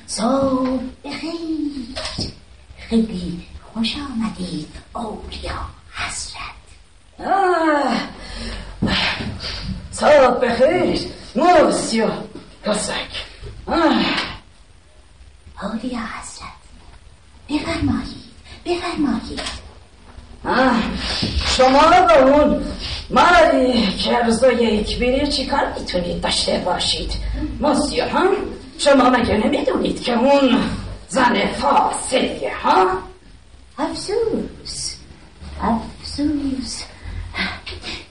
صبح 0.07 0.79
بخیر. 1.05 1.95
خیلی 2.77 3.41
خوش 3.73 3.95
آمدید 3.97 4.67
اولیا 4.95 5.76
حضرت 6.07 6.57
صبح 9.91 10.45
بخیر 10.45 10.99
موسیو 11.35 12.07
کسک 12.65 13.25
اولیا 15.63 15.99
حضرت 15.99 16.57
بفرمایید. 17.49 18.27
بفرمایید. 18.65 19.41
شما 21.57 22.01
با 22.01 22.13
اون 22.13 22.65
مردی 23.09 23.91
که 23.91 24.17
ارزای 24.17 24.55
یک 24.55 24.99
بیری 24.99 25.27
چی 25.27 25.45
کار 25.45 25.73
می‌تونید 25.79 26.21
داشته 26.21 26.57
باشید؟ 26.65 27.11
موسیو 27.59 28.03
هم 28.05 28.27
شما 28.77 29.09
مگه 29.09 29.37
نمی‌دونید 29.37 30.03
که 30.03 30.13
اون 30.13 30.63
زن 31.09 31.47
فاسدیه 31.47 32.53
ها؟ 32.63 32.87
افسوس. 33.77 34.95
افسوس. 35.61 35.96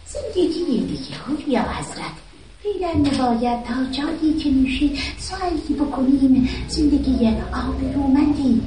زندگی 0.06 0.80
دیگه 0.80 1.16
هولیا 1.26 1.62
حضرت. 1.62 2.16
فعلا 2.62 2.92
نباید 2.92 3.64
تا 3.64 3.84
جایی 3.92 4.34
که 4.34 4.50
میشید 4.50 4.98
سعی 5.18 5.74
بکنیم. 5.74 6.48
زندگی 6.68 7.28
آبرومندی 7.52 8.62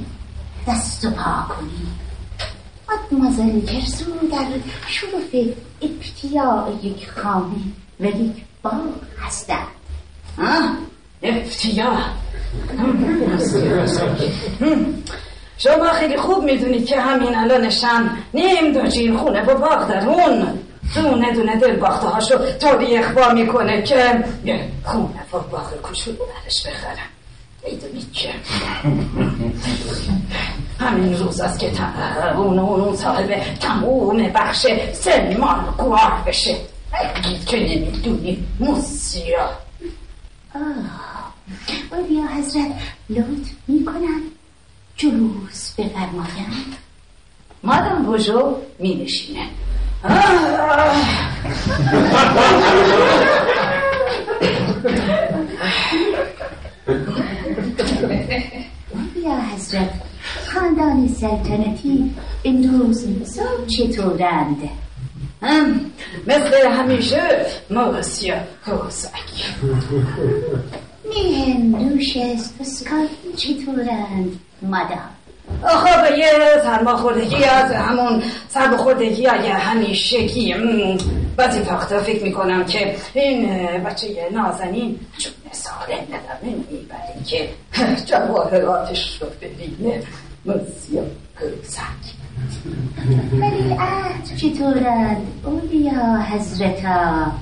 دست 0.68 1.04
و 1.04 1.10
پا 1.10 1.54
کنیم. 1.54 1.98
مادمازل 2.88 3.60
کرسو 3.60 4.04
در 4.32 4.46
شرف 4.88 5.54
ابتیاع 5.82 6.72
یک 6.82 7.08
خانه. 7.08 7.56
و 8.00 8.04
یک 8.04 8.32
باغ 8.62 8.74
هستند 9.18 9.66
افتیا 11.22 11.98
شما 15.62 15.92
خیلی 15.92 16.16
خوب 16.16 16.44
می‌دونید 16.44 16.86
که 16.86 17.00
همین 17.00 17.36
الانشم 17.36 18.16
نیم 18.34 18.72
دو 18.72 19.18
خونه 19.18 19.42
و 19.42 19.58
باغ 19.58 19.88
در 19.88 20.08
اون 20.08 20.58
دونه 20.94 21.32
دونه 21.32 21.56
دل 21.56 21.76
باخته 21.76 22.06
هاشو 22.06 22.52
طوری 22.60 22.96
اخبار 22.96 23.34
می‌کنه 23.34 23.82
که 23.82 24.24
خونه 24.84 25.20
و 25.32 25.38
باغ 25.38 25.92
کشولو 25.92 26.16
برش 26.16 26.66
بخرم. 26.66 27.08
می‌دونید 27.64 28.12
که 28.12 28.28
همین 30.80 31.18
روز 31.18 31.40
است 31.40 31.58
که 31.58 31.70
اون 32.36 32.58
اون 32.58 32.96
صاحب 32.96 33.42
تموم 33.60 34.16
بخش 34.16 34.66
سلمان 34.92 35.74
گواه 35.78 36.24
بشه. 36.26 36.56
بگید 37.16 37.44
که 37.44 37.56
نمی‌دونید 37.56 38.46
موسیا 38.60 39.50
آه 40.54 40.60
حضرت 42.38 42.70
لطف 43.10 43.50
می‌کنم. 43.68 44.22
جلوس 45.00 45.72
بفرمایند 45.78 46.76
مادام 47.62 48.02
بوژو 48.02 48.56
می 48.78 48.94
نشینه 48.94 49.46
یا 59.24 59.40
حضرت 59.54 59.90
خاندان 60.46 61.08
سلطنتی 61.08 62.14
امروز 62.44 63.06
چطورند؟ 63.66 64.68
مثل 66.26 66.68
همیشه 66.70 67.46
موسیا 67.70 68.34
کوزک 68.64 69.10
میهم 71.08 71.88
دوش 71.88 72.16
اسکال 72.60 73.08
چطورند 73.36 74.40
مادام 74.62 75.20
خب 75.62 76.18
یه 76.18 76.32
سرماخوردگی 76.62 77.44
از 77.44 77.72
همون 77.72 78.22
سرماخوردگی 78.48 79.26
های 79.26 79.48
همیشگی 79.48 80.54
بعضی 81.36 81.60
وقتا 81.60 82.00
فکر 82.00 82.22
می‌کنم 82.22 82.64
که 82.64 82.96
این 83.14 83.48
بچه 83.84 84.28
نازنین 84.32 85.00
چون 85.18 85.32
سالم 85.52 86.02
نداره 86.08 86.56
می‌بره 86.70 87.24
که 87.26 87.48
جواهراتش 88.10 89.22
رو 89.22 89.28
ببینه 89.40 90.02
موسیا 90.44 91.02
کوزک 91.38 92.20
ولی 93.32 93.76
عهد 93.78 94.36
چطورند 94.36 95.26
اولیا 95.44 96.16
حضرتا؟ 96.16 97.32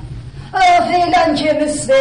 فعلا 0.88 1.34
که 1.34 1.58
مثل 1.62 1.92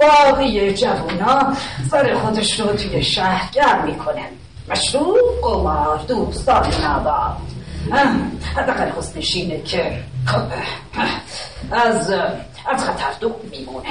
باقی 0.00 0.72
جوونا 0.72 1.52
سر 1.90 2.14
خودش 2.14 2.60
رو 2.60 2.66
توی 2.66 3.02
شهر 3.02 3.50
گرم 3.52 3.84
می‌کنه 3.86 4.22
مشروب 4.68 5.16
قمار 5.42 6.04
دوستان 6.08 6.66
نواب 6.84 7.36
حداقل 8.56 8.88
حسنش 8.98 9.36
اینه 9.36 9.62
که 9.62 9.98
از 11.72 12.10
از 12.66 12.84
خطر 12.84 13.12
دور 13.20 13.32
میمونه. 13.50 13.88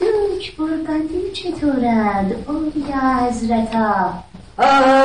دوک 0.00 0.56
برگندی 0.56 1.32
چطورند 1.32 2.44
اولیا 2.48 3.28
حضرتا 3.28 4.14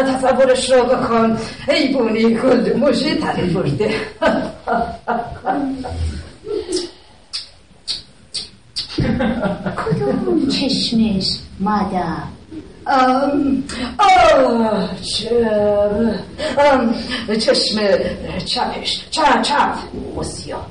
تصورش 0.04 0.72
رو 0.72 0.84
بکن. 0.84 1.38
ای 1.68 1.94
بونی 1.94 2.36
کل 2.36 2.74
موشی 2.78 3.16
تره 3.16 3.46
برده. 3.46 3.96
کدوم 9.78 10.48
چشمش 10.48 11.40
مادام 12.88 13.64
چشم 17.40 17.80
چپش 18.46 19.06
چپ 19.12 19.42
چپ 19.42 19.76
موسیا 20.16 20.66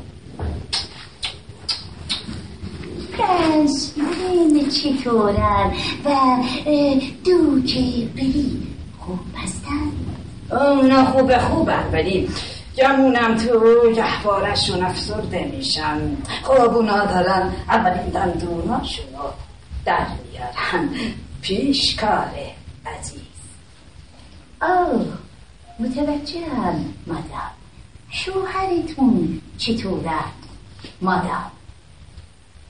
پرنس 3.19 3.93
من 3.97 4.69
چطورن 4.69 5.73
و 6.05 6.11
دوک 7.25 7.79
بری 8.17 8.67
خوب 8.99 9.19
هستن 9.37 9.93
اونا 10.51 11.05
خوبه 11.05 11.39
خوبه 11.39 11.79
ولی 11.93 12.29
گمونم 12.79 13.37
تو 13.37 13.93
گهوارشون 13.95 14.83
افسرده 14.83 15.53
میشن 15.57 16.17
خوابونا 16.43 17.05
دارن 17.05 17.53
اولین 17.69 18.07
دندوناشونو 18.07 19.19
در 19.85 20.07
میارن 20.33 20.89
پیشکار 21.47 22.31
عزیز. 22.87 23.21
آه 24.63 25.05
متوجهم 25.79 26.95
مادام. 27.07 27.53
شوهرتون 28.11 29.41
چطوره 29.59 30.11
مادام. 31.01 31.51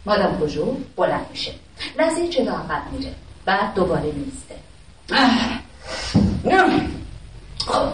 مادام 0.07 0.39
بجو 0.39 0.77
بلند 0.97 1.27
میشه. 1.31 1.53
لحظه 1.99 2.29
جلو 2.29 2.51
عقب 2.51 2.83
میره. 2.93 3.15
بعد 3.45 3.75
دوباره 3.75 4.13
میسته. 4.13 4.57
خب. 7.59 7.89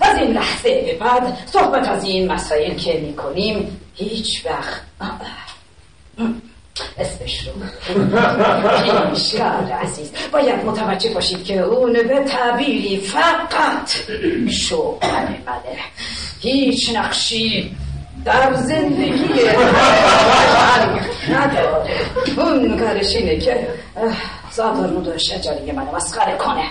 از 0.00 0.16
این 0.18 0.32
لحظه 0.32 0.82
به 0.86 0.98
بعد 1.00 1.38
صحبت 1.46 1.88
از 1.88 2.04
این 2.04 2.32
مسائل 2.32 2.74
که 2.74 3.00
می‌کنیم 3.00 3.80
هیچ 3.94 4.46
وقت. 4.46 4.82
اسمش 6.98 7.48
رو 7.48 7.52
پیشکار 9.14 9.72
عزیز 9.72 10.10
باید 10.32 10.64
متوجه 10.64 11.14
باشید 11.14 11.44
که 11.44 11.60
اون 11.60 11.92
به 11.92 12.24
تعبیری 12.24 12.96
فقط 12.96 13.90
شوهر 14.50 15.28
منه 15.46 15.78
هیچ 16.40 16.96
نقشی 16.96 17.76
در 18.24 18.54
زندگی 18.54 19.44
نداره 21.30 21.90
اون 22.36 22.78
کارش 22.78 23.16
اینه 23.16 23.38
که 23.38 23.68
اه، 23.96 24.16
زاد 24.52 25.06
و 25.08 25.18
شجری 25.18 25.72
منو 25.72 25.96
مسخره 25.96 26.36
کنه 26.36 26.64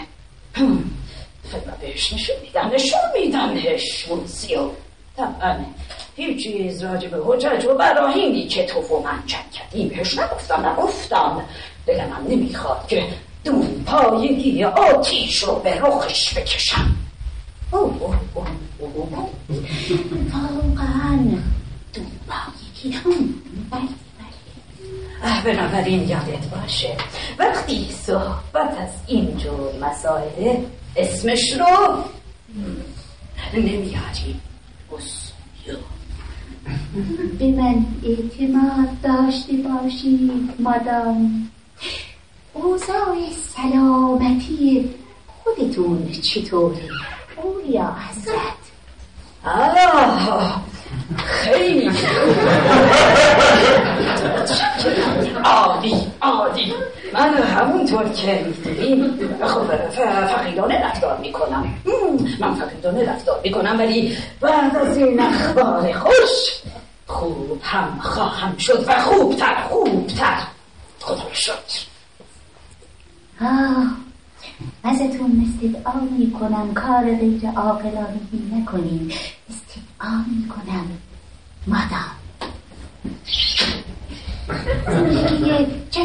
فقط 1.52 1.78
بهش 1.82 2.14
نشون 2.14 2.36
میدم 2.42 2.72
نشون 2.74 3.00
میدمش 3.16 4.08
موزیو 4.10 4.70
طبعا 5.18 5.56
هیچ 6.16 6.44
چیز 6.44 6.84
راجع 6.84 7.08
به 7.08 7.18
حجج 7.26 7.66
و 7.66 7.76
براهینی 7.76 8.48
که 8.48 8.66
تو 8.66 8.80
و 8.80 9.04
من 9.04 9.24
چند 9.28 9.52
کردیم. 9.52 9.88
بهش 9.88 10.20
نگفتم 10.20 10.66
نگفتم. 10.66 11.42
دل 11.86 11.98
من 11.98 12.28
نمی‌خواد 12.30 12.88
که 12.88 13.08
دون 13.44 13.84
پایگی 13.86 14.64
آتیش 14.64 15.44
رو 15.44 15.56
به 15.56 15.80
رخش 15.80 16.38
بکشم. 16.38 16.96
واقعا 17.72 18.18
بله 23.72 23.82
اه، 25.24 25.44
بنابراین 25.44 26.10
یادت 26.10 26.48
باشه. 26.48 26.98
وقتی 27.40 27.90
صحبت 27.92 28.78
از 28.80 28.90
اینجور 29.08 29.74
مسائل 29.82 30.58
اسمش 30.96 31.42
رو 31.60 32.04
نمیاری 33.54 34.40
اسیو 34.92 35.76
به 37.40 37.46
من 37.46 37.86
اعتماد 38.04 39.02
داشته 39.04 39.54
باشید 39.54 40.50
مادام. 40.60 41.50
اوضاع 42.54 43.18
سلامتی 43.56 44.90
خودتون 45.28 46.12
چطوره 46.22 46.90
اولیا 47.44 47.96
حضرت. 48.10 48.62
آه 49.46 50.62
خیلی. 51.18 51.92
عالی 55.44 55.96
عالی. 56.22 56.74
من 57.14 57.34
همونطور 57.34 58.10
که 58.10 58.46
می‌دونی 58.46 59.12
خب 59.48 59.62
ف- 59.90 60.00
فقیرانه 60.36 60.86
رفتار 60.86 61.18
می‌کنم. 61.18 61.74
من 62.40 62.54
فقیرانه 62.56 63.12
رفتار 63.12 63.40
می‌کنم 63.44 63.76
ولی 63.80 64.18
بعد 64.42 64.76
از 64.76 64.98
این 64.98 65.20
اخبار 65.20 65.94
خوش 65.94 66.62
خوب 67.08 67.60
هم 67.64 68.00
خواهم 68.02 68.58
شد 68.58 68.86
و 68.88 69.00
خوبتر 69.02 69.56
خوبتر. 69.70 70.38
خدا 71.00 71.24
شکر. 71.34 71.82
آه 73.42 73.86
ازتون 74.84 75.46
استدعا 75.48 75.94
می 76.18 76.32
کنم 76.32 76.74
کار 76.74 77.04
غیر 77.04 77.42
عاقلانگی 77.56 78.52
نکنیم 78.54 79.10
استدعا 79.50 80.18
می 80.28 80.48
کنم 80.48 80.86
مادام. 81.68 82.21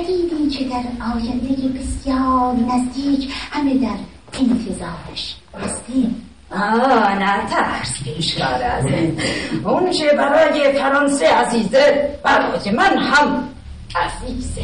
زندگی 0.06 0.28
جدیدی 0.28 0.50
که 0.50 0.64
در 0.64 0.84
آینده 1.14 1.68
بسیار 1.68 2.54
نزدیک 2.54 3.34
همه 3.50 3.74
در 3.74 3.96
انتظارش. 4.40 5.36
هستیم 5.64 6.22
آه 6.50 7.14
نه 7.14 7.46
ترس 7.50 8.02
پیشکار 8.02 8.62
عزیز 8.62 9.18
اون 9.64 9.90
چه 9.90 10.12
برای 10.12 10.72
فرانسه 10.72 11.28
عزیزه 11.28 12.18
برای 12.22 12.70
من 12.70 12.98
هم 12.98 13.48
عزیزه 13.96 14.62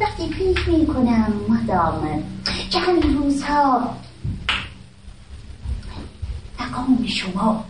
وقتی 0.00 0.28
فکر 0.28 0.70
می 0.70 0.86
کنم 0.86 1.32
مادام 1.48 2.24
که 2.70 2.78
همین 2.78 3.16
روزها 3.16 3.96
مقام 6.60 7.06
شما 7.06 7.64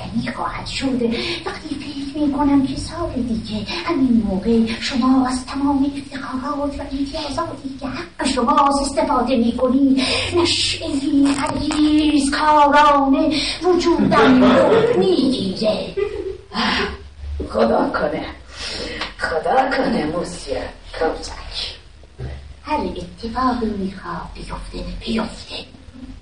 علنی 0.00 0.32
خواهد 0.36 0.66
شد 0.66 1.02
وقتی 1.46 1.74
فکر 1.74 2.18
می 2.20 2.32
کنم 2.32 2.66
که 2.66 2.76
سال 2.76 3.12
دیگه 3.12 3.72
همین 3.84 4.22
موقع 4.26 4.66
شما 4.80 5.26
از 5.26 5.46
تمام 5.46 5.92
افتخارات 5.96 6.80
و 6.80 6.82
امتیازاتی 6.82 7.78
که 7.80 7.86
حق 7.86 8.26
شماست 8.26 8.82
استفاده 8.82 9.36
می 9.36 9.56
کنی 9.56 10.02
نشعی 10.36 11.26
غلیظ 11.34 12.30
کارانه 12.30 13.32
وجودم 13.62 14.44
رو 14.44 14.98
می‌گیره 14.98 15.94
خدا 17.48 17.90
کنه. 17.90 18.24
خدا 19.18 19.70
کنه 19.76 20.04
موسیه. 20.06 20.62
کوزک 20.98 21.76
هر 22.62 22.76
اتفاقی 22.76 23.66
می‌خواد 23.66 24.28
بیفته 24.34 24.78
بیفته. 25.00 25.54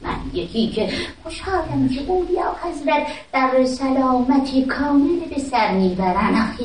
من 0.02 0.16
یکی 0.32 0.68
که 0.68 0.92
خوشحالم 1.22 1.88
که 1.88 2.00
اولیا 2.00 2.56
حضرت 2.62 3.06
در 3.32 3.64
سلامتی 3.64 4.64
کامل 4.64 5.20
به 5.34 5.40
سر 5.40 5.72
می‌برن 5.72 6.34
آخه 6.34 6.64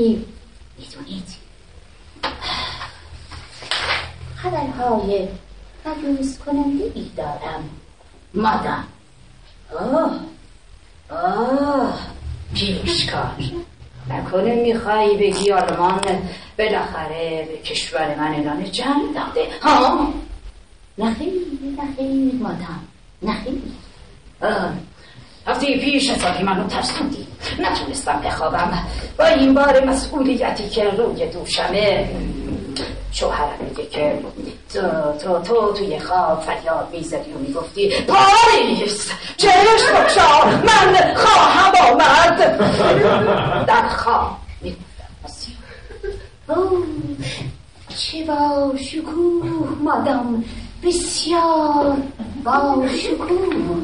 می‌دونید؟ 0.77 1.43
خبرهای 4.35 5.27
مجوز 5.85 6.39
کننده 6.39 6.91
ای 6.95 7.09
دارم. 7.17 7.69
مادام. 8.33 8.83
آه 9.79 10.19
آه 11.09 11.99
پیشکار 12.53 13.35
نکنه 14.09 14.55
میخوایی 14.55 15.17
بگی 15.17 15.51
آلمان 15.51 16.01
بالاخره 16.59 17.47
به 17.51 17.57
کشور 17.57 18.15
من 18.15 18.33
اعلان 18.33 18.71
جنگ 18.71 19.13
داده. 19.15 19.47
ها؟ 19.61 20.13
نخیر 20.97 21.33
نخیر 21.77 22.35
مادام. 22.35 22.87
نخیر 23.23 23.53
آه، 24.41 24.71
هفته 25.47 25.77
پیش 25.77 26.09
حسابی 26.09 26.43
منو 26.43 26.67
ترسوندی 26.67 27.27
نتونستم 27.59 28.21
بخوابم. 28.25 28.87
با 29.19 29.25
این 29.25 29.53
بار 29.53 29.85
مسئولیتی 29.85 30.69
که 30.69 30.89
روی 30.89 31.25
دوشمه 31.27 32.09
شوهرم 33.11 33.49
میگه 33.69 33.85
که 33.89 34.19
تو 34.73 34.81
تو 35.23 35.39
تو 35.39 35.73
توی 35.73 35.99
خواب 35.99 36.41
فریاد 36.41 36.87
می‌زدی 36.91 37.31
و 37.31 37.37
می‌گفتی 37.37 37.91
پاریس! 38.01 39.11
چشم 39.37 39.93
بکشا! 39.95 40.45
من 40.45 41.13
خواهم 41.15 41.93
آمد. 41.93 42.57
در 43.67 43.87
خواب 43.87 44.37
می‌گفتم 44.61 44.83
چه 47.97 48.25
با 48.25 48.73
شکوه 48.77 49.69
مادام! 49.83 50.43
بسیار 50.85 51.97
با 52.43 52.87
شکوه 52.97 53.83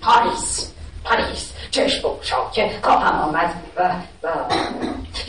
پاریس 0.00 0.72
پاریس. 1.04 1.52
چشم 1.70 2.08
بگشا 2.08 2.50
که 2.52 2.70
خواهم 2.82 3.18
آمد 3.18 3.54
و, 3.76 3.82
و 4.22 4.28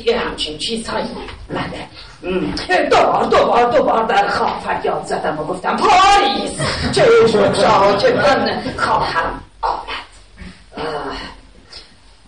یه 0.05 0.19
همچین 0.19 0.57
چیزهایی 0.57 1.07
بله. 1.49 2.89
دوبار 2.89 3.23
دوبار 3.23 3.71
دوبار 3.71 4.03
در 4.03 4.27
خواب 4.27 4.60
فریاد 4.60 5.05
زدم 5.05 5.39
و 5.39 5.43
گفتم 5.43 5.77
پاریس! 5.77 6.51
چشم 6.91 7.41
بگشا 7.41 7.97
که 7.97 8.13
من 8.13 8.62
خواهم 8.77 9.41
آمد. 9.62 10.07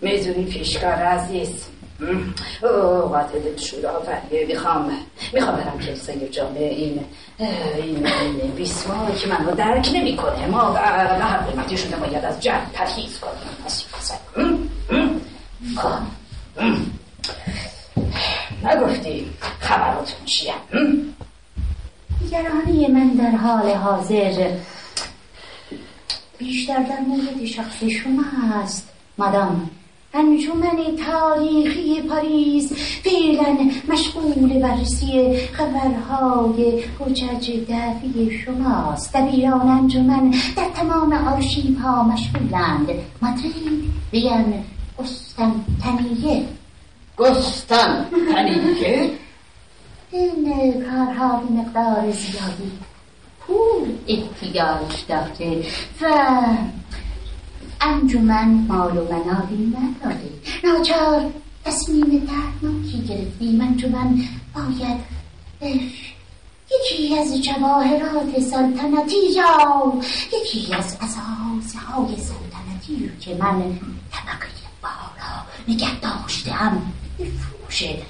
می‌دونی 0.00 0.44
پیشکار 0.44 0.92
عزیز 0.92 1.69
م. 2.00 2.34
اوقات 2.66 3.32
دلشور 3.32 3.86
آوریه 3.86 4.46
می‌خوام 4.46 4.92
می‌خوام 5.32 5.56
برم 5.56 5.78
کلیسای 5.78 6.28
جامعه 6.28 6.68
این 6.68 7.04
این 7.76 8.06
که 9.18 9.26
منو 9.28 9.54
درک 9.54 9.90
نمی‌کنه 9.94 10.46
ما 10.46 10.70
به 10.70 10.78
هر 10.78 11.38
قیمتی 11.38 11.76
شده 11.76 11.96
باید 11.96 12.24
از 12.24 12.40
جنگ 12.40 12.72
پرهیز 12.72 13.18
کنیم. 13.20 14.70
م. 14.90 15.20
خب. 15.76 15.98
نگفتی 18.64 19.30
خبراتون 19.60 20.24
چیه. 20.24 20.54
نگرانی 22.24 22.86
من 22.86 23.08
در 23.08 23.36
حال 23.36 23.70
حاضر 23.70 24.50
بیشتر 26.38 26.82
در 26.82 27.00
مورد 27.00 27.44
شخص 27.44 27.84
شما 27.84 28.24
است 28.62 28.88
مادام 29.18 29.70
انجمن 30.14 30.96
تاریخی 31.06 32.02
پاریس 32.02 32.72
فعلا 32.72 33.70
مشغول 33.88 34.58
بررسی 34.60 35.36
خبرهای 35.46 36.82
حجج 36.98 37.50
دعوی 37.68 38.38
شماست. 38.38 39.16
دبیران 39.16 39.68
انجمن 39.68 40.30
در 40.56 40.68
تمام 40.74 41.12
آرشیف 41.12 41.80
ها 41.80 42.02
مشغولند. 42.02 42.88
مدرید 43.22 43.90
وین 44.12 44.54
قسطنطنیه 44.98 46.44
قسطنطنیه 47.18 49.10
این 50.10 50.72
کارها 50.90 51.36
به 51.36 51.52
مقدار 51.52 52.10
زیادی 52.10 52.72
پول 53.40 53.88
احتیاج 54.08 55.04
داره 55.08 55.64
و 56.00 56.06
انجمن 57.80 58.48
مال 58.68 58.98
و 58.98 59.04
منابی 59.04 59.74
نداره. 59.76 60.30
ناچار 60.64 61.30
تصمیم 61.64 62.28
دردناکی 62.28 62.98
گرفتیم. 63.08 63.60
انجمن 63.60 64.22
باید 64.54 65.00
یکی 66.70 67.18
از 67.18 67.42
جواهرات 67.42 68.40
سلطنتی 68.40 69.16
یا 69.36 69.92
یکی 70.32 70.74
از 70.74 70.96
اساس 71.00 71.74
های 71.74 72.16
سلطنتی 72.16 73.10
که 73.20 73.34
من 73.34 73.78
طبقه 74.12 74.48
بالا 74.82 75.42
نگه 75.68 76.00
داشتم. 76.00 76.82
بفروشه 77.18 78.02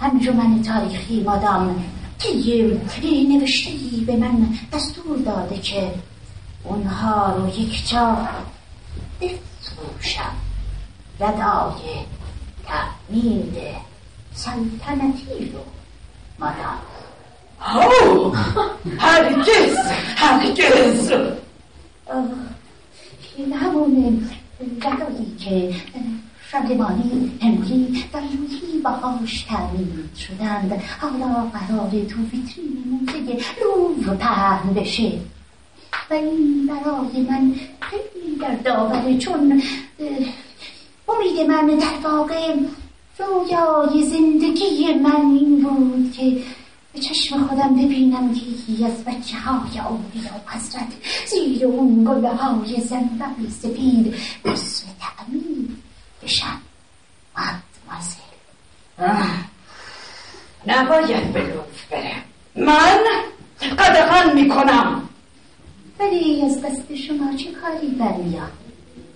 انجمن 0.00 0.62
تاریخی 0.62 1.20
مادام 1.20 1.84
طی 2.18 3.28
نوشته 3.28 3.70
به 4.06 4.16
من 4.16 4.48
دستور 4.72 5.18
داده 5.18 5.58
که 5.58 5.90
اونها 6.64 7.36
رو 7.36 7.48
یک 7.48 7.88
جا 7.88 8.28
بفروشم 9.20 10.32
ردای 11.20 12.04
تأمین 12.66 13.56
سلطنتی 14.34 15.52
رو 15.52 15.60
مادام 16.38 16.78
هرگز 18.98 19.76
هرگز 20.16 21.12
این 23.36 23.52
همون 23.52 24.28
ردایی 24.82 25.36
که 25.38 25.74
شادمانی 26.50 27.38
هنری 27.42 28.04
و 28.12 28.18
لویی 28.18 28.78
باهاش 28.84 29.42
تعمین 29.42 30.08
شدند 30.16 30.82
حالا 31.00 31.50
قرار 31.52 31.90
تو 31.90 32.16
ویترین 32.32 32.84
موزه 32.90 33.44
لوور 33.60 34.16
پهن 34.16 34.74
بشه 34.74 35.12
و 36.10 36.14
این 36.14 36.66
برای 36.66 37.22
من. 37.22 37.54
خیلی 37.80 38.36
در 38.40 38.54
داوره 38.54 39.18
چون 39.18 39.62
امید 41.08 41.40
من 41.48 41.66
در 41.66 42.08
واقع 42.08 42.54
رویای 43.18 44.02
زندگی 44.02 44.94
من 44.94 45.20
این 45.20 45.62
بود 45.62 46.12
که 46.12 46.42
به 46.92 47.00
چشم 47.00 47.46
خودم 47.46 47.74
ببینم 47.74 48.32
یکی 48.32 48.84
از 48.84 49.04
بچه 49.04 49.38
های 49.38 49.78
اولیا 49.78 50.32
حضرت 50.46 50.92
زیر 51.26 51.66
اون 51.66 52.04
گله 52.04 52.28
های 52.28 52.80
زنبق 52.80 53.50
سفید 53.62 54.14
اسم 54.44 54.86
تعمیر 55.00 55.68
بشم 56.22 56.60
مدمازل 57.36 58.28
نباید 60.66 61.32
به 61.32 61.40
لطف 61.40 61.86
برم. 61.90 62.22
من 62.56 62.98
قدغن 63.78 64.34
می‌کنم. 64.34 65.07
ولی 66.00 66.42
از 66.42 66.62
دست 66.62 66.94
شما 66.94 67.36
چه 67.36 67.50
کاری 67.52 67.88
برمیاد 67.88 68.52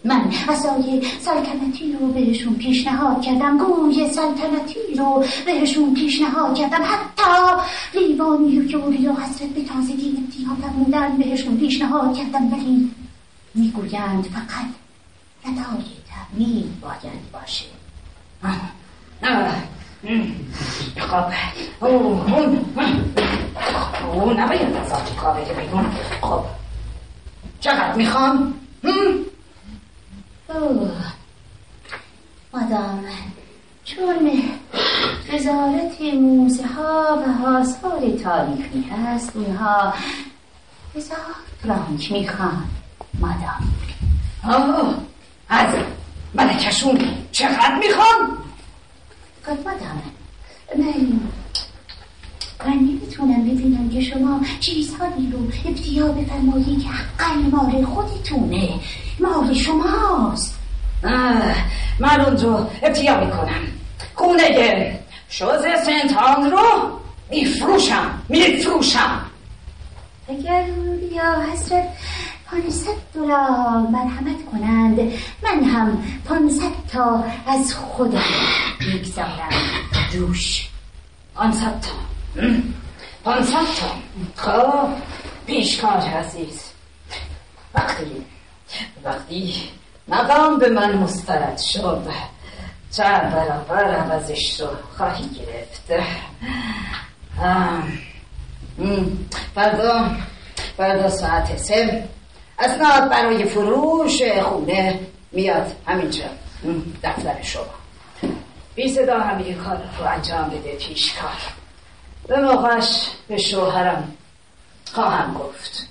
من 0.05 0.31
اصای 0.49 1.03
سلطنتی 1.21 1.93
رو 1.93 2.07
بهشون 2.07 2.55
پیشنهاد 2.55 3.23
کردم 3.23 3.59
گوی 3.59 4.11
سلطنتی 4.11 4.95
رو 4.99 5.25
بهشون 5.47 5.95
پیشنهاد 5.95 6.55
کردم. 6.55 6.83
حتی 6.83 7.63
لیوانی 7.95 8.59
و 8.59 8.65
جوری 8.65 9.07
و 9.07 9.13
حسرت 9.13 9.49
به 9.49 9.65
تازگی 9.65 10.17
امتحان 10.19 10.57
فرمودن 10.57 11.17
بهشون 11.17 11.57
پیشنهاد 11.57 12.17
کردم 12.17 12.53
ولی 12.53 12.91
می‌گویند 13.55 14.25
فقط 14.25 14.67
ردای 15.45 15.85
تعمیر 16.11 16.65
باید 16.81 17.33
باشه. 17.33 17.65
خب. 20.99 21.33
اون 21.81 22.21
اون 24.15 24.41
نباید 24.41 24.77
از 24.77 24.93
آج 24.93 25.15
کابه 25.21 25.41
بیرون 25.41 25.87
خب. 26.21 26.62
چقدر 27.63 27.95
می‌خوام 27.95 28.55
مادام 32.53 33.05
چون 33.85 34.43
وزارت 35.33 36.01
موزه 36.15 36.67
ها 36.67 37.25
و 37.27 37.47
آثار 37.47 38.11
تاریخی 38.23 38.83
هست 38.83 39.37
اونها 39.37 39.95
هزار 40.97 41.19
فرانک 41.63 42.13
می‌خوان 42.13 42.65
مادام. 43.19 43.75
آه 44.45 44.95
از 45.49 45.75
ملکشون 46.35 46.99
چقدر 47.33 47.79
می‌خوام 47.79 48.39
خب 49.43 49.69
مادام 49.69 50.03
من 50.79 51.21
من 52.67 52.73
نمی‌تونم 52.73 53.45
ببینم 53.45 53.89
که 53.91 54.01
شما 54.01 54.41
چیزهایی 54.61 55.33
رو 55.33 55.39
ابتیا 55.65 56.07
بفرمایی 56.09 56.77
که 56.77 56.89
حقا 56.89 57.35
مال 57.35 57.85
خودتونه. 57.85 58.69
مال 59.21 59.55
شماست. 59.55 60.59
من 61.99 62.21
اون 62.21 62.37
رو 62.37 62.67
ابتیا 62.83 63.25
می‌کنم. 63.25 63.61
خونه 64.15 65.01
شوز 65.29 65.63
سنت 65.87 66.17
رو 66.51 66.99
میفروشم 67.31 68.23
میفروشم. 68.29 69.21
اگر 70.29 70.65
یا 71.13 71.53
حضرت 71.53 71.89
پانصد 72.51 72.89
دلار 73.15 73.79
مرحمت 73.93 74.47
کنند. 74.53 74.99
من 75.43 75.65
هم 75.65 76.05
پانصد 76.25 76.73
تا 76.93 77.25
از 77.47 77.75
خودم 77.75 78.23
می‌گذارم. 78.81 79.51
جوش 80.13 80.69
پانصد 81.35 81.81
تا. 81.81 82.12
پانصد 83.25 83.67
تا 84.37 84.53
خب 84.53 84.89
پیشکار 85.47 86.01
عزیز. 86.01 86.63
وقتی 87.75 88.25
وقتی 89.05 89.55
مقام 90.09 90.59
به 90.59 90.69
من 90.69 90.93
مسترد 90.97 91.59
شد 91.59 92.09
چند 92.91 93.33
برابر 93.33 93.95
عوضش 93.95 94.61
رو 94.61 94.67
خواهی 94.97 95.29
گرفت. 95.29 96.05
فردا 99.55 100.11
فردا 100.77 101.09
ساعت 101.09 101.57
سه. 101.57 102.09
اسناد 102.59 103.11
برای 103.11 103.45
فروش 103.45 104.23
خونه 104.43 105.01
میاد 105.33 105.77
همینجا 105.87 106.25
دفتر 107.03 107.43
شما. 107.43 107.65
بی 108.75 108.89
صدا 108.89 109.21
همه 109.21 109.55
کار 109.55 109.79
رو 109.99 110.07
انجام 110.07 110.49
بده 110.49 110.77
پیشکار. 110.77 111.31
به 112.29 112.41
موقعش 112.41 113.09
به 113.29 113.39
شوهرم 113.39 114.13
خواهم 114.93 115.35
گفت. 115.35 115.89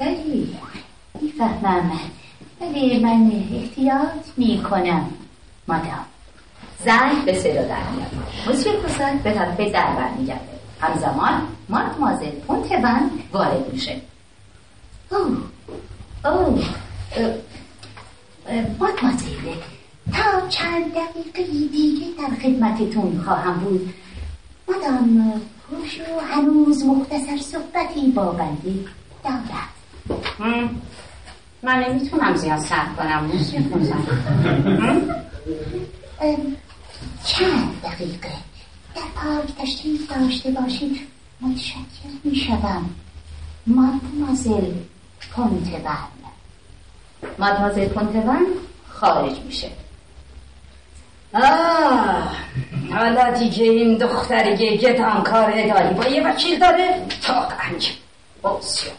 ولی 0.00 0.56
می‌فهمم. 1.20 2.00
ولی 2.60 2.98
من 2.98 3.32
احتیاط 3.52 4.26
می‌کنم 4.36 5.10
مادام. 5.68 6.04
زنگ 6.84 7.24
به 7.24 7.34
صدا 7.34 7.62
در 7.62 7.90
میاد. 7.90 8.10
مسیح 8.48 8.72
کوسر 8.72 9.14
به 9.24 9.32
طرف 9.32 9.60
در 9.60 9.94
برمیگرده. 9.96 10.60
همزمان 10.80 11.42
مادمازل 11.68 12.30
پونتون 12.30 13.10
وارد 13.32 13.72
میشه. 13.72 14.00
اوه 15.10 15.38
اوه. 16.24 16.64
مادمازل 18.78 19.36
تا 20.12 20.48
چند 20.48 20.94
دقیقه 20.94 21.42
دیگه 21.72 22.06
در 22.18 22.36
خدمتتون 22.42 23.22
خواهم 23.24 23.54
بود. 23.54 23.94
مادام 24.70 25.42
روشو 25.70 26.20
هنوز 26.30 26.84
مختصر 26.84 27.38
صحبتی 27.38 28.10
با 28.10 28.24
بندی 28.24 28.86
دارد. 29.24 29.70
من 31.62 31.84
نمی‌تونم 31.84 32.36
زیاد 32.36 32.58
سر 32.58 32.86
کنم 32.96 33.30
چند 37.24 37.82
دقیقه. 37.82 38.28
در 38.94 39.02
پارک 39.14 39.56
تشریف 39.58 40.12
داشته 40.12 40.50
باشید. 40.50 41.00
متشکر 41.40 41.78
می 42.24 42.36
شدم 42.36 42.90
مادمازل 43.66 44.72
پونتون 45.30 45.82
مادمازل 47.38 47.88
پونتون 47.88 48.46
خارج 48.88 49.38
میشه. 49.38 49.70
آه 51.34 52.36
حالا 52.90 53.30
دیگه 53.38 53.64
این 53.64 53.98
دخترگه 53.98 54.76
گدانکار 54.76 55.52
اداری 55.54 55.94
با 55.94 56.06
یه 56.06 56.22
وکیل 56.28 56.58
داره؟ 56.58 57.06
تا 57.22 57.40
قنج 57.40 57.92
بازیو 58.42 58.90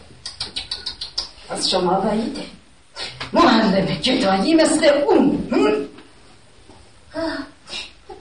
از 1.50 1.70
شما 1.70 2.00
بعیده 2.00 2.42
معلم 3.32 3.84
گدایی 3.84 4.54
مثل 4.54 4.84
اون. 5.06 5.48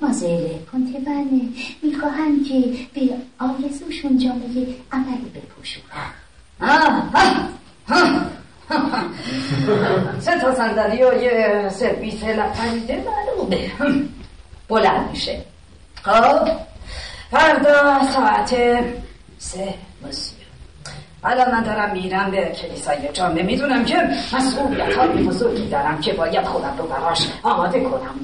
مازل 0.01 0.47
کنتبن 0.71 1.49
می‌خواهم 1.83 2.43
که 2.43 2.87
به 2.93 3.09
آرزوشون 3.39 4.17
جامعه 4.17 4.75
عملی 4.91 5.31
بپوشونم. 5.35 6.13
سه 10.25 10.39
تا 10.39 10.55
صندلی 10.55 11.03
و 11.03 11.21
یه 11.23 11.69
سرویس 11.69 12.23
لبخنده 12.23 13.03
معلومه 13.05 13.71
بلند 14.67 15.09
میشه. 15.09 15.41
خب 16.03 16.49
فردا 17.31 18.01
ساعت 18.13 18.55
سه 19.37 19.73
مسیو 20.07 20.37
الان 21.23 21.51
من 21.51 21.63
دارم 21.63 21.91
میرم 21.91 22.31
به 22.31 22.45
کلیسای 22.61 22.97
جامعه 23.13 23.43
می‌دونم 23.43 23.85
که 23.85 23.97
مسئولیت 24.33 24.95
های 24.95 25.07
بزرگی 25.07 25.69
دارم 25.69 26.01
که 26.01 26.13
باید 26.13 26.45
خودم 26.45 26.75
رو 26.77 26.87
براش 26.87 27.27
آماده 27.43 27.79
کنم. 27.79 28.15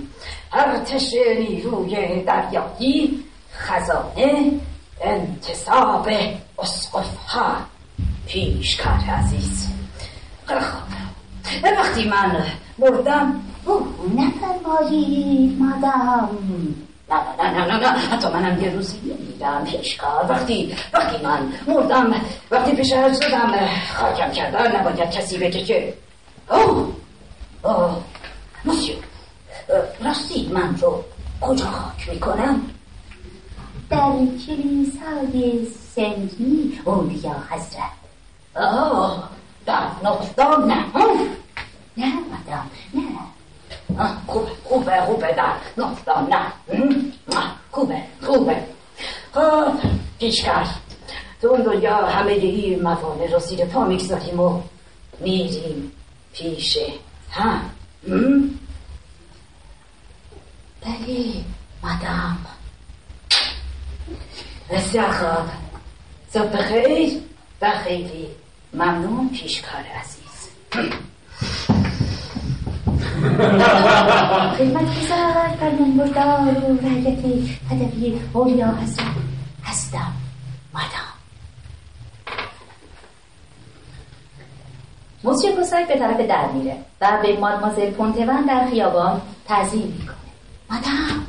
ارتش 0.54 1.14
نیروی 1.40 2.24
دریایی 2.24 3.24
خزانه 3.58 4.52
انتصاب 5.02 6.10
اسقف 6.60 7.16
ها 7.28 7.56
پیشکار 8.28 9.00
عزیز. 9.20 9.77
وقتی 11.64 12.10
من 12.10 12.44
اوه 13.66 13.84
نفرمایید 14.16 15.62
مادام. 15.62 16.30
نه 17.10 17.16
نه 17.44 17.52
نه 17.52 17.66
نه 17.66 17.80
نه 17.80 17.88
حتی 17.88 18.28
منم 18.28 18.64
یه 18.64 18.72
روزی 18.72 18.98
میدم 19.00 19.64
پیشکار 19.66 20.26
وقتی 20.30 20.76
وقتی 20.94 21.26
من 21.26 21.52
مردم 21.68 22.16
وقتی 22.52 22.72
پیشر 22.72 23.14
شدم 23.14 23.52
خاکم 23.96 24.32
کردن 24.32 24.80
نباید 24.80 25.12
کسی 25.12 25.38
بگه 25.38 25.64
که 25.64 25.94
اوه 26.50 26.88
اوه. 27.64 27.98
مسیو 28.66 28.96
راستی 30.06 30.50
من 30.54 30.78
رو 30.82 31.04
کجا 31.42 31.66
خاک 31.66 32.10
می‌کنم؟ 32.10 32.62
در 33.90 34.12
کلیسای 34.48 35.68
سنگی 35.96 36.80
اولیا 36.86 37.36
حضرت. 37.50 37.92
آه. 38.56 39.37
در 39.68 39.88
نقطان 40.04 40.68
نه 40.68 40.86
مادام 41.96 42.70
نه 42.94 44.10
خوبه 44.28 44.52
خوبه 44.64 45.02
خوبه 45.02 45.36
نقطان 45.78 46.28
نه 46.30 46.42
خوبه 47.72 48.02
خوبه 48.22 48.64
خب 49.34 49.74
پیشکار 50.20 50.66
تو 51.42 51.48
اون 51.48 51.62
دنیا 51.62 51.96
همه 51.96 52.32
این 52.32 52.82
موانع 52.82 53.32
رو 53.32 53.40
زیر 53.40 53.66
پا 53.66 53.86
می‌گذاریم 53.86 54.40
و 54.40 54.62
میریم 55.20 55.92
پیش 56.34 56.78
هم 57.30 57.70
بله 60.82 61.44
مادام 61.84 62.46
بسیار 64.70 65.12
خوب 65.12 65.50
صبح 66.30 66.58
بخیر 66.58 67.22
و 67.62 67.72
خیلی 67.84 68.28
ممنون 68.78 69.30
پیشکار 69.30 69.84
عزیز. 70.02 70.50
خدمت 74.58 75.00
گذار 75.00 75.48
فرمان 75.60 75.98
بردار 75.98 76.50
و 76.50 76.52
رعیت 76.88 77.20
پدوی 77.70 78.20
اولیا 78.34 78.68
حضرت. 78.68 79.06
هستم 79.64 80.14
مادام. 80.74 80.90
موسیو 85.24 85.56
کوساک 85.56 85.88
به 85.88 86.00
طرف 86.00 86.20
در 86.20 86.52
میره 86.52 86.78
و 87.02 87.20
به 87.24 87.40
مادمازل 87.40 87.92
پونتون 87.92 88.46
در 88.46 88.68
خیابان 88.70 89.22
تعظیم 89.48 89.98
می‌کنه. 90.00 90.18
مادام. 90.70 91.28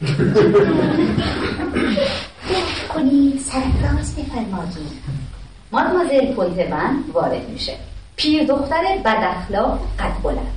کنید 2.94 3.40
سرفراز 3.40 4.16
بفرمایید. 4.16 5.25
مادمازل 5.72 6.34
پونتون 6.34 7.04
وارد 7.12 7.48
میشه. 7.48 7.76
پیر 8.16 8.44
دختر 8.44 8.82
بد 9.04 9.24
اخلاق 9.36 9.78
قد 9.98 10.22
بلند. 10.22 10.56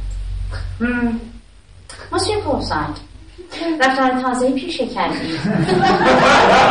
مسیو 2.11 2.39
کوساک 2.39 2.95
رفتار 3.79 4.21
تازه 4.21 4.51
پیشه 4.51 4.87
کردید 4.87 5.39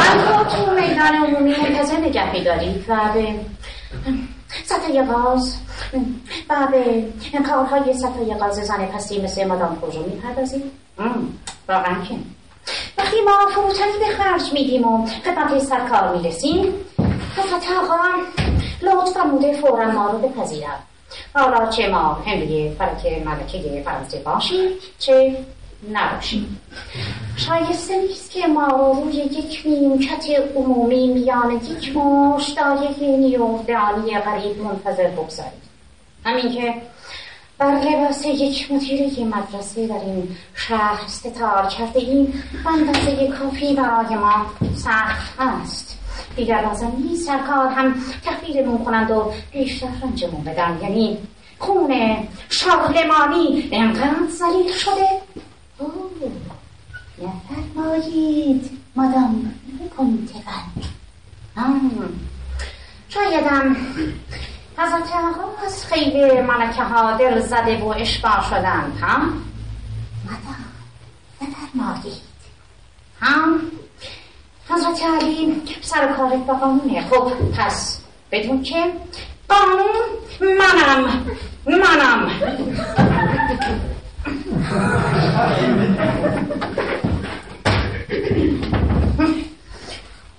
من 0.00 0.24
رو 0.28 0.44
تو 0.44 0.74
میدان 0.74 1.14
عمومی 1.14 1.50
منتظر 1.50 1.96
نگه 1.96 2.44
دارید 2.44 2.84
و 2.88 2.96
به 3.14 3.34
سطح 4.64 5.02
غاز 5.02 5.56
و 6.50 6.68
به 6.70 7.04
کارهای 7.42 7.94
سطح 7.94 8.38
غاز 8.40 8.54
زن 8.54 8.86
پستی 8.86 9.22
مثل 9.22 9.46
مادام 9.46 9.76
پروژو 9.76 10.02
می‌پردازید 10.02 10.62
واقعا 11.68 12.04
که. 12.04 12.14
وقتی 12.98 13.16
ما 13.24 13.50
فروتنی 13.54 13.98
به 13.98 14.22
خرج 14.22 14.52
میدیم 14.52 14.84
و 14.84 15.06
خدمت 15.06 15.58
سرکار 15.58 16.16
می‌رسیم 16.16 16.74
حضرت 17.38 17.64
آقا 17.82 17.98
لطف 18.82 19.12
فرموده 19.12 19.52
فورا 19.52 19.90
ما 19.90 20.10
رو 20.10 20.18
بپذیرم 20.18 20.82
حالا 21.34 21.70
چه 21.70 21.88
ما 21.88 22.14
هندوی 22.26 22.70
فلک 22.78 23.22
ملکه 23.24 23.82
فرانسه 23.84 24.18
باشیم 24.18 24.70
چه 24.98 25.36
نباشیم. 25.92 26.60
شایسته 27.36 28.02
نیست 28.02 28.30
که 28.30 28.46
ما 28.46 28.66
رو 28.66 29.04
روی 29.04 29.14
یک 29.14 29.62
نیمکت 29.64 30.24
عمومی 30.56 31.06
میان 31.06 31.50
یک 31.50 31.96
مشتایه 31.96 33.00
نیوفدانی 33.00 34.18
غریب 34.18 34.62
منتظر 34.62 35.08
بگذاریم. 35.08 35.62
همین 36.24 36.52
که 36.52 36.74
بر 37.58 37.80
لباس 37.80 38.26
یک 38.26 38.72
مدیره 38.72 39.24
مدرسه 39.24 39.86
در 39.86 39.94
این 39.94 40.36
شهر 40.54 41.08
ستار 41.08 41.66
کرده 41.66 41.98
این 41.98 42.42
اندازه 42.66 43.28
کافی 43.28 43.74
برای 43.74 44.14
ما 44.14 44.46
سخت 44.76 45.34
است. 45.38 45.97
دیگر 46.36 46.62
لازم 46.62 46.92
نیست 47.08 47.26
سرکار 47.26 47.68
هم 47.68 47.94
تحویلمون 48.24 48.84
کنند 48.84 49.10
و 49.10 49.32
بیشتر 49.52 49.88
رنجمون 50.02 50.44
بدن. 50.44 50.78
یعنی 50.82 51.18
خون 51.58 52.16
شارلمانی 52.50 53.68
انقدر 53.72 54.26
زلیل 54.28 54.72
شده. 54.72 55.08
اوه 55.78 55.90
نفرمایید 57.22 58.70
مادام 58.96 59.54
کنتون 59.96 60.42
شایدم 63.08 63.76
حضرت 64.78 65.12
آقا 65.12 65.66
از 65.66 65.86
خیلی 65.86 66.40
ملکه 66.40 66.82
ها 66.82 67.16
دل 67.16 67.40
زده 67.40 67.78
و 67.78 67.86
اشباه 67.86 68.46
شدند 68.50 68.98
هم؟ 69.00 69.42
مادام 70.24 70.64
نفرمایید 71.42 72.22
هم؟ 73.20 73.60
حضرت 74.88 75.22
علی 75.22 75.62
سر 75.80 76.12
کارت 76.12 76.46
با 76.46 76.54
قانونه 76.54 77.00
خب 77.10 77.32
پس 77.58 78.00
بدون 78.32 78.62
که 78.62 78.84
قانون 79.48 79.86
منم. 80.40 81.26
منم. 81.66 82.30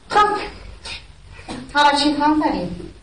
خب 0.09 0.27
حالا 1.73 1.97
چی 2.03 2.13
کار 2.13 2.35
داریم؟ 2.45 2.93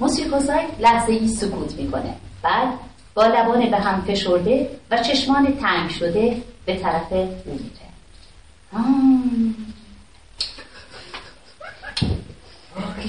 موسیو 0.00 0.30
کوساک 0.30 0.66
لحظه 0.80 1.12
ای 1.12 1.28
سکوت 1.28 1.74
می‌کنه. 1.74 2.14
بعد 2.42 2.68
با 3.14 3.26
لبان 3.26 3.70
به 3.70 3.76
هم 3.76 4.02
فشرده 4.02 4.70
و 4.90 5.02
چشمان 5.02 5.56
تنگ 5.56 5.90
شده 5.90 6.42
به 6.66 6.76
طرف 6.76 7.12
او 7.12 7.34
میره 7.44 7.90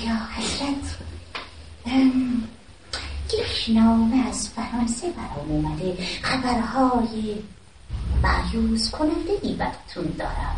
یا 0.06 0.18
حضرت 0.36 0.98
یک 3.34 3.76
نامه 3.78 4.28
از 4.28 4.50
فرانسه 4.50 5.08
برام 5.12 5.52
اومده. 5.52 5.98
خبرهای 6.22 7.36
مایوز 8.24 8.92
کننده 8.92 9.32
ای 9.42 9.54
براتون 9.54 10.14
دارم. 10.18 10.56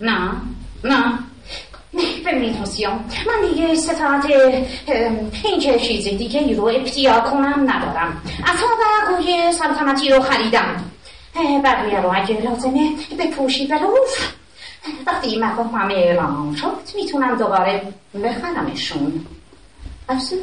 نه 0.00 0.30
نه. 0.84 1.18
ببینید 2.26 2.56
موسیو 2.58 2.90
من 2.90 3.48
دیگه 3.50 3.68
استطاعت 3.70 4.24
این 5.44 5.60
که 5.60 5.78
چیز 5.78 6.04
دیگه 6.04 6.40
ای 6.40 6.54
رو 6.54 6.64
ابتیا 6.64 7.20
کنم 7.20 7.70
ندارم 7.70 8.22
اصلا 8.44 8.68
برقوی 8.82 9.52
سلطنتی 9.52 10.08
رو 10.08 10.20
خریدم 10.20 10.84
بقیه 11.64 12.00
رو 12.00 12.12
اگه 12.14 12.40
لازمه 12.40 12.90
بپوشی 13.18 13.66
بلوف 13.66 14.32
وقتی 15.06 15.38
مفاهمم 15.38 15.90
اعلام 15.90 16.54
شد 16.54 16.96
می‌تونم 16.96 17.38
دوباره 17.38 17.82
بخرمشون 18.24 19.26
افسوس 20.08 20.38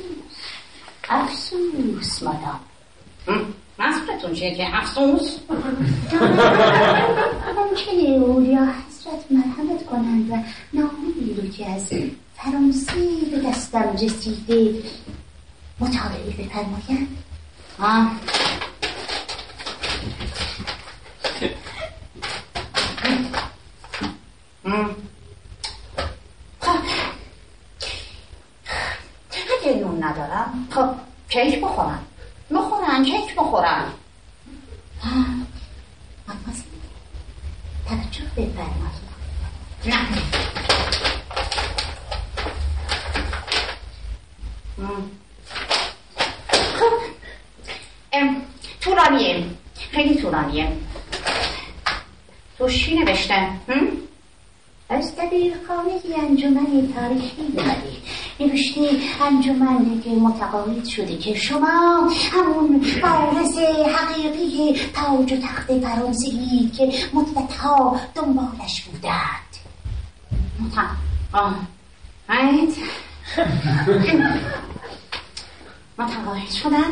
افسوس 1.10 2.24
مادام 2.24 2.60
منظورتون 3.78 4.34
چیه 4.34 4.56
که 4.56 4.78
افسوس 4.78 5.38
ممکنه 7.56 8.10
اولیا 8.10 8.68
حضرت 9.10 9.32
مرحمت 9.32 9.86
کنند 9.86 10.32
و 10.32 10.38
نامی 10.74 11.34
رو 11.34 11.50
که 11.50 11.70
از 11.70 11.86
فرانسه 12.36 12.94
به 13.32 13.50
دستم 13.50 13.94
رسیده 13.94 14.84
مطالعه 15.80 16.30
بفرمایم 16.30 17.18
آه 17.80 18.12
خب 26.60 26.80
اگه 29.62 29.74
نون 29.78 30.04
ندارم 30.04 30.68
خب 30.72 30.90
کیک 31.30 31.62
بخورم 31.62 32.06
بخورم 32.52 33.04
کیک 33.06 33.36
بخورم 33.36 33.94
مدمازل 36.28 36.64
توجه 37.88 38.24
بفرمایید 38.38 39.10
نه 39.86 39.96
خب 46.80 46.92
ام، 48.14 48.42
طولانیه 48.82 49.44
خیلی 49.92 50.16
طولانیه 50.16 50.72
توش 52.58 52.86
چی 52.86 52.96
نوشته 52.96 53.34
هم؟ 53.34 53.88
از 54.90 55.16
دبیرخانه 55.16 55.92
انجمن 56.18 56.94
تاریخی 56.96 57.42
اومده 57.58 57.92
انجمن 59.22 60.02
که 60.02 60.10
متقاعد 60.10 60.86
شده 60.86 61.18
که 61.18 61.36
شما 61.36 62.10
همون 62.32 62.86
وارث 63.04 63.58
حقیقی 63.96 64.80
تاج 64.94 65.34
و 65.34 65.38
تخت 65.38 65.80
فرانسه 65.80 66.30
که 66.78 66.94
مدتها 67.14 68.00
دنبالش 68.16 68.82
بودند 68.82 69.50
متقاعد. 70.60 71.70
متقاعد 75.98 76.50
شدن 76.50 76.92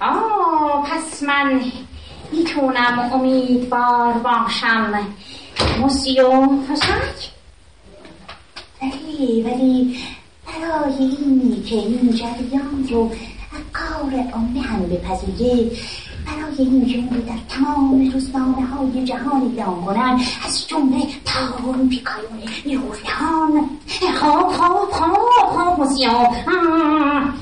آه 0.00 0.84
پس 0.90 1.22
من 1.22 1.60
می‌تونم 2.32 2.98
امیدوار 3.12 4.12
باشم 4.12 5.06
موسیو 5.80 6.48
فسک 6.68 7.30
ولی 8.82 9.42
ولی 9.42 9.98
اینی 10.72 11.62
که 11.62 11.76
این 11.76 12.10
جریان 12.10 12.88
رو 12.90 13.10
از 13.52 13.60
کار 13.72 14.28
عامه 14.32 14.60
هم 14.60 14.82
بپذیره 14.82 15.70
برای 16.26 16.56
اینکه 16.58 16.98
اون 16.98 17.10
رو 17.10 17.20
در 17.20 17.38
تمام 17.48 18.10
روزنامه 18.10 18.66
های 18.66 19.04
جهان 19.04 19.42
اعلام 19.42 19.84
کنن 19.84 20.20
از 20.44 20.68
جمله 20.68 21.06
تاون 21.24 21.88
پیکایون 21.88 22.38
نیرویان 22.66 23.70
خواب 24.20 24.52
خواب 24.52 24.90
خواب 24.90 25.52
خواب 25.52 25.80
موسیو 25.80 26.10
آه. 26.10 27.34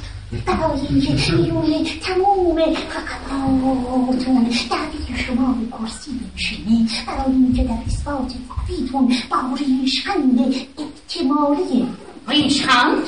برای 0.47 0.81
اینکه 0.91 1.33
میون 1.33 1.85
تمام 2.03 2.75
فقطاتون 2.75 4.47
دعوی 4.71 5.19
شما 5.27 5.53
به 5.53 5.67
کرسی 5.77 6.11
بنشینه 6.11 6.89
برای 7.07 7.33
اینکه 7.33 7.65
در 7.65 7.79
اثبات 7.87 8.33
دعویتون 8.69 9.13
با 9.31 9.57
ریشخند 9.57 10.55
احتمالی 10.79 11.89
ریشخند 12.29 13.03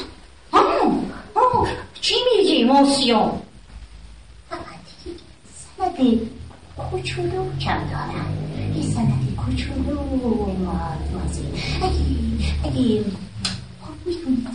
آه. 0.63 1.03
آه. 1.35 1.69
چی 2.01 2.15
میگی 2.37 2.65
موسیو 2.65 3.19
فقط 4.51 5.07
یک 5.07 5.19
سند 5.77 6.31
کوچولو 6.91 7.59
کم 7.59 7.81
دارم 7.91 8.37
یه 8.77 8.83
سند 8.83 9.37
کوچولو 9.37 10.01
مازی 11.13 11.45
اگه 11.83 11.91
اگه 12.65 13.05
خب 13.81 14.07
می‌دونید 14.07 14.49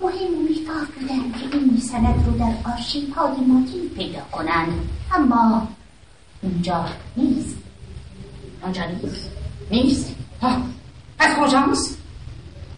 مهم 0.00 0.34
امیدوار 0.38 0.84
بودن 0.84 1.32
که 1.32 1.56
این 1.56 1.80
سند 1.80 2.26
رو 2.26 2.38
در 2.38 2.70
آرشیو 2.72 3.14
های 3.14 3.36
مادی 3.46 3.88
پیدا 3.96 4.20
کنند 4.32 4.88
اما 5.14 5.68
اونجا 6.42 6.84
نیست 7.16 7.56
آنجا 8.62 8.82
نیست 8.84 9.30
نیست 9.70 10.14
آه. 10.40 10.62
از 11.18 11.36
کجاست 11.36 11.97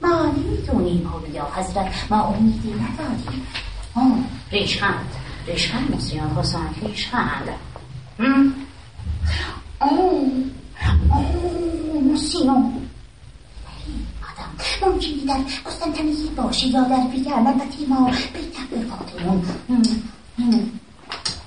ما 0.03 0.33
نمی‌دونیم 0.37 1.09
حولیا 1.09 1.49
حضرت. 1.57 1.87
ما 2.11 2.23
امیدی 2.23 2.75
نداریم. 2.75 3.47
آه. 3.95 4.19
ریشخند. 4.53 5.07
ریشخند 5.47 5.91
موسیو 5.91 6.21
حسن 6.37 6.75
ریشخند؟ 6.83 7.49
آه 9.81 9.89
آه 11.11 11.25
آدم 14.31 14.51
ممکنی 14.83 15.25
در 15.29 15.39
قسطنطنیه 15.67 16.31
باشه 16.37 16.67
یا 16.67 16.83
در 16.83 17.07
وین 17.13 17.33
البته 17.33 17.87
ما 17.89 18.11
به 18.11 18.41
تبلیغاتمون 18.41 19.43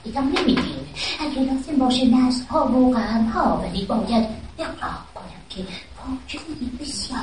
ادامه 0.05 0.41
نمیدیم 0.41 0.85
اگه 1.19 1.39
لازم 1.41 1.75
باشه 1.79 2.05
نسل 2.05 2.45
ها 2.45 2.67
و 2.67 2.93
قرن 2.93 3.25
ها 3.25 3.57
ولی 3.57 3.85
باید 3.85 4.25
اقرار 4.59 4.99
کنم 5.15 5.43
که 5.49 5.65
فاجعه 6.03 6.43
بسیار 6.81 7.19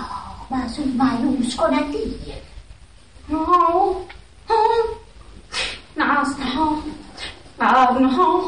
معصول 0.50 0.88
معیوس 0.88 1.56
کننده 1.56 1.98
آه. 3.32 3.96
آه. 4.50 4.84
نسل 5.96 6.42
ها 6.42 6.82
قرن 7.58 8.04
ها 8.04 8.42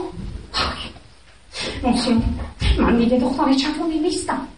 موسیو 1.83 2.20
من 2.78 2.99
دیگه 2.99 3.18
دختر 3.18 3.55
چطوری 3.55 3.99
نیستم 3.99 4.49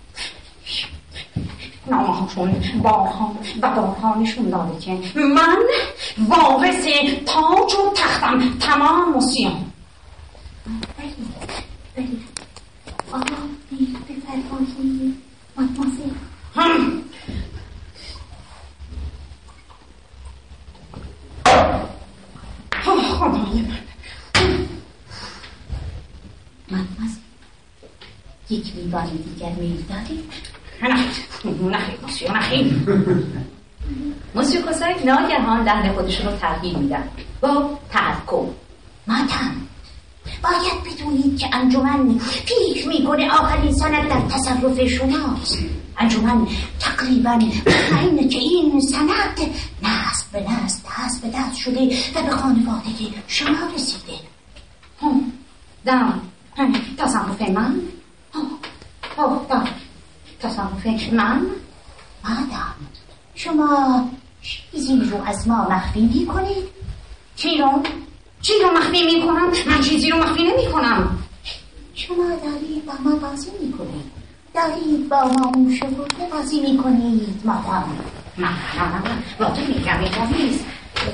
نامه 1.87 2.07
هاشون 2.07 2.81
بارها 2.83 3.37
و 3.62 3.70
بارها 3.70 4.14
نشون 4.18 4.51
داده 4.51 4.79
که 4.79 5.20
من 5.20 5.59
وارث 6.29 6.87
تاج 7.27 7.75
و 7.75 7.93
تختم 7.95 8.59
تمام 8.59 9.12
موسیو 9.12 9.51
بلی 10.99 11.14
بلی 11.97 12.22
آبی 13.12 13.97
بفرمایید 14.09 15.25
مدمازل 15.57 16.11
هم. 16.57 17.03
آه، 22.87 23.03
خدای 23.03 23.62
من 23.62 23.79
مدمازل 26.70 27.20
یک 28.55 28.77
لیوان 28.77 29.07
دیگر 29.07 29.53
میل 29.61 29.83
دارید 29.89 30.25
نه 30.83 30.89
نه 30.89 31.81
موسیو 32.03 32.33
نه. 32.33 32.71
موسیو 34.35 34.63
کسک 34.63 35.07
ناگهان 35.07 35.65
لحن 35.65 35.93
خودشون 35.93 36.27
رو 36.27 36.37
تغییر 36.37 36.77
میدن. 36.77 37.09
با 37.41 37.79
تحکم. 37.91 38.47
مادم 39.07 39.55
باید 40.43 40.79
بدونید 40.85 41.39
که 41.39 41.47
انجمن 41.53 42.19
فکر 42.19 42.89
می‌کنه 42.89 43.31
آخرین 43.31 43.73
سند 43.73 44.09
در 44.09 44.21
تصرف 44.21 44.87
شماست. 44.87 45.59
انجمن 45.99 46.47
تقریبا 46.81 47.31
مطمئنه 47.31 48.29
که 48.29 48.39
این 48.39 48.81
سند 48.81 49.41
نصب 49.83 50.33
به 50.33 50.51
نصب 50.51 50.85
دست 51.05 51.23
به 51.23 51.29
دست 51.39 51.57
شده 51.57 51.97
و 52.15 52.23
به 52.23 52.31
خانواده 52.31 52.91
شما 53.27 53.59
رسیده. 53.75 54.13
در 55.85 56.13
تصرف 56.99 57.43
من 57.43 57.81
در 59.17 59.69
تصرف 60.41 61.12
من؟ 61.12 61.47
مادم 62.25 62.75
شما 63.35 64.11
چیزی 64.43 64.97
رو 64.97 65.23
از 65.27 65.49
ما 65.49 65.69
مخفی 65.71 66.01
می‌کنید؟ 66.01 66.65
چی 67.37 67.59
رو؟ 67.59 67.83
چی 68.43 68.53
رو 68.62 68.79
مخفی 68.79 69.05
می‌کنم؟ 69.05 69.51
من 69.67 69.81
چیزی 69.81 70.11
رو 70.11 70.19
مخفی 70.19 70.43
نمی 70.43 70.73
کنم 70.73 71.19
شما 71.95 72.29
دارید 72.29 72.87
با 72.87 72.93
ما 73.05 73.17
بازی 73.17 73.51
می‌کنید. 73.62 74.11
دارید 74.55 75.09
با 75.09 75.25
ما 75.25 75.51
موشگونه 75.51 76.29
بازی 76.33 76.61
می‌کنید 76.61 77.43
مادم. 77.45 77.85
نه 78.39 78.49
نه 78.49 79.09
نه 79.09 79.23
واضح 79.41 79.69
میگم 79.69 80.01
اینطور 80.01 80.27
نیست. 80.27 80.65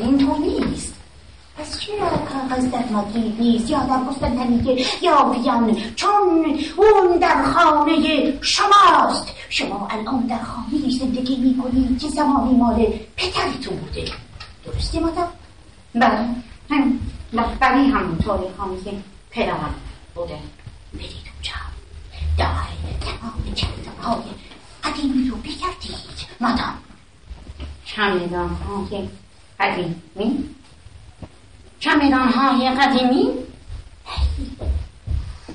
اینطور 0.01 0.39
نیست. 0.39 0.95
پس 1.61 1.81
چرا 1.81 2.09
کاغذ 2.09 2.71
در 2.71 2.85
مادرید 2.93 3.41
نیست؟ 3.41 3.71
یا 3.71 3.79
در 3.79 3.97
قسطنطنیه 3.97 4.87
یا 5.03 5.31
وین 5.31 5.95
چون 5.97 6.11
اون 6.77 7.19
در 7.19 7.43
خانه 7.43 8.39
شماست. 8.43 9.27
شما 9.49 9.89
الان 9.91 10.27
در 10.27 10.43
خانه 10.43 10.91
زندگی 10.99 11.37
می‌کنید 11.37 11.99
که 11.99 12.09
زمانی 12.09 12.55
مال 12.55 12.87
پدرتون 13.17 13.77
بوده. 13.77 14.05
درسته 14.65 15.01
مادم 15.01 15.29
بله. 15.95 16.29
هم. 16.71 16.99
بلی 17.61 17.91
همونطوری 17.91 18.45
خانه 18.59 18.83
که 18.85 18.93
پدرم 19.31 19.75
بوده. 20.15 20.39
برید 20.95 21.27
اونجا. 21.35 21.61
داره 22.39 22.81
تمام 23.01 23.43
های 24.03 24.23
قدیمی 24.85 25.29
رو 25.29 25.37
بگردید 25.37 26.27
مادام 26.41 26.79
چمدان 27.85 28.49
های 28.49 29.09
قدیمی؟ 29.61 30.55
چمدان 31.81 32.29
های 32.29 32.71
قدیمی 32.71 33.27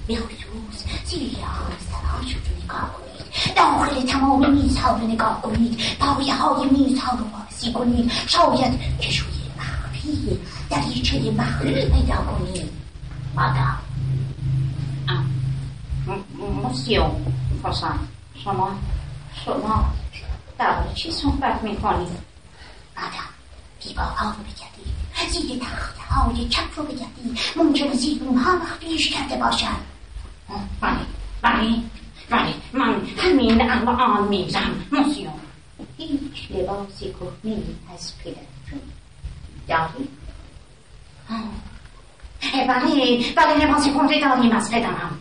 به 0.08 0.16
خصوص 0.16 0.84
زیر 1.06 1.38
آسترهاش 1.78 2.34
رو 2.34 2.64
نگاه 2.64 2.92
کنید؟ 2.94 3.56
داخل 3.56 4.06
تمام 4.06 4.54
میزها 4.54 4.98
رو 4.98 5.08
نگاه 5.08 5.42
کنید. 5.42 5.80
پایه 6.00 6.36
های 6.36 6.70
میزها 6.70 7.18
رو 7.18 7.26
وارسی 7.30 7.74
کنید. 7.74 8.12
شاید 8.28 9.00
کشوی 9.00 9.34
مخفی 9.60 10.40
دریچه 10.70 11.32
مخفی 11.32 11.74
پیدا 11.74 12.16
کنید. 12.16 12.70
مادام 13.36 13.78
موسیو 16.64 17.06
فرسان 17.64 18.00
شما. 18.44 18.70
شما 19.46 19.94
در 20.60 20.94
چی 20.94 21.12
صحبت 21.12 21.64
می‌کنید؟ 21.64 22.18
مادام 22.98 23.30
دیوارها 23.80 24.30
رو 24.30 24.36
بگردید 24.36 24.95
زیر 25.32 25.60
تخت 25.60 25.98
های 25.98 26.50
چپ 26.50 26.80
رو 26.80 26.84
بگردید 26.84 27.40
ممکن 27.56 27.94
زیر 27.94 28.24
اونها 28.24 28.56
مخفیش 28.56 29.10
کرده 29.10 29.38
باشد 29.38 29.68
بله 30.82 31.06
بله 31.42 31.76
بله 32.30 32.54
من 32.74 33.02
همین 33.18 33.72
الان 33.72 34.28
میرم 34.28 34.86
موسیو 34.92 35.30
هیچ 35.98 36.52
لباسی 36.52 37.14
کهنه 37.14 37.64
از 37.94 38.14
پدرتون 38.18 38.82
داری؟ 39.68 40.10
بله 42.66 43.34
بله 43.36 43.66
لباسی 43.66 43.92
کهنه 43.92 44.22
داریم 44.22 44.52
از 44.52 44.72
پدرم 44.72 45.20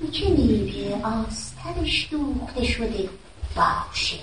می‌تونی 0.00 0.72
به 0.72 1.06
آسترش 1.06 2.08
دوخته 2.10 2.64
شده 2.64 3.08
باشه 3.56 4.18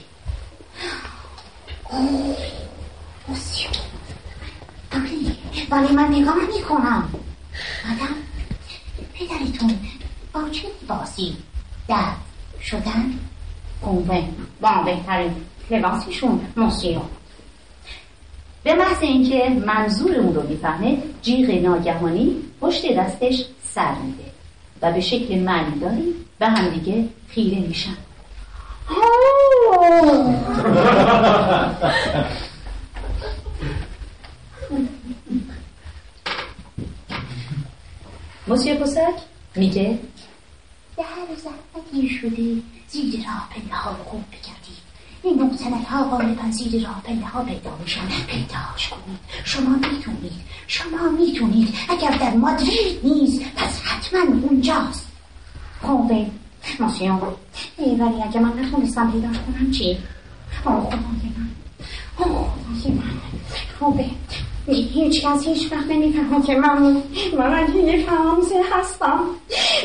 موسیو 3.28 3.70
بله 5.70 5.92
من 5.92 6.08
نگاه 6.08 6.38
می‌کنم 6.56 7.10
مادم 7.86 8.16
پدرتون 9.14 9.80
با 10.34 10.50
چه 10.50 10.68
لباسی 10.84 11.38
دفت 11.90 12.18
شدن 12.62 13.20
کنوه 13.86 14.24
با 14.62 14.84
بهترین 14.86 15.36
لباسیشون 15.72 16.42
موسیو 16.58 17.00
به 18.64 18.74
محض 18.74 19.02
اینکه 19.02 19.50
منظور 19.66 20.16
اون 20.16 20.36
رو 20.36 20.48
می‌فهمه 20.48 20.98
جیغ 21.22 21.50
ناگهانی 21.50 22.36
پشت 22.62 22.96
دستش 22.96 23.46
سر 23.64 23.96
میده 23.96 24.24
و 24.82 24.92
به 24.92 25.02
شکل 25.02 25.40
معنیداری 25.40 26.16
به 26.40 26.48
همدیگه 26.48 27.10
خیره 27.30 27.60
میشن. 27.60 27.98
موسیو 38.48 38.76
پسک 38.76 39.14
میگه؟ 39.56 40.00
به 40.96 41.04
هر 41.04 41.36
زحمتی 41.36 42.10
شده 42.10 42.62
زیر 42.88 43.26
راه 43.28 43.50
پله 43.50 43.76
ها 43.76 43.92
رو 43.92 44.04
خوب 44.04 44.24
بگردید 44.32 44.84
این 45.24 45.44
نقطنک 45.44 45.86
ها 45.88 46.04
غالبا 46.04 46.52
زیر 46.52 46.88
راه 46.88 47.02
پله 47.04 47.26
ها 47.26 47.44
پیدا 47.44 47.78
میشن. 47.78 48.08
پیداش 48.28 48.90
کنید. 48.90 49.20
شما 49.44 49.70
می‌تونید. 49.70 50.34
شما 50.68 51.10
می‌تونید. 51.20 51.76
اگر 51.90 52.18
در 52.18 52.34
مادرید 52.34 53.00
نیست 53.04 53.42
پس 53.56 53.82
حتما 53.82 54.20
اونجاست. 54.50 55.08
خوبه 55.82 56.26
موسیو 56.80 57.14
ای 57.78 57.96
ولی 57.96 58.24
اگه 58.24 58.40
من 58.40 58.60
نتونستم 58.60 59.12
پیداش 59.12 59.36
کنم 59.38 59.72
چی؟ 59.72 59.98
آه 60.66 60.86
خدای 60.86 61.00
من. 61.38 61.50
آه 62.18 62.54
خدای 62.82 62.94
من. 62.94 63.12
خوبه 63.80 64.10
هیچ 64.68 65.26
کس 65.26 65.48
هیچ 65.48 65.72
وقت 65.72 65.88
نمی‌فهمه 65.90 66.46
که 66.46 66.56
من 66.56 67.04
من 67.38 67.54
اگه 67.54 68.06
فرانسه 68.06 68.62
هستم. 68.72 69.20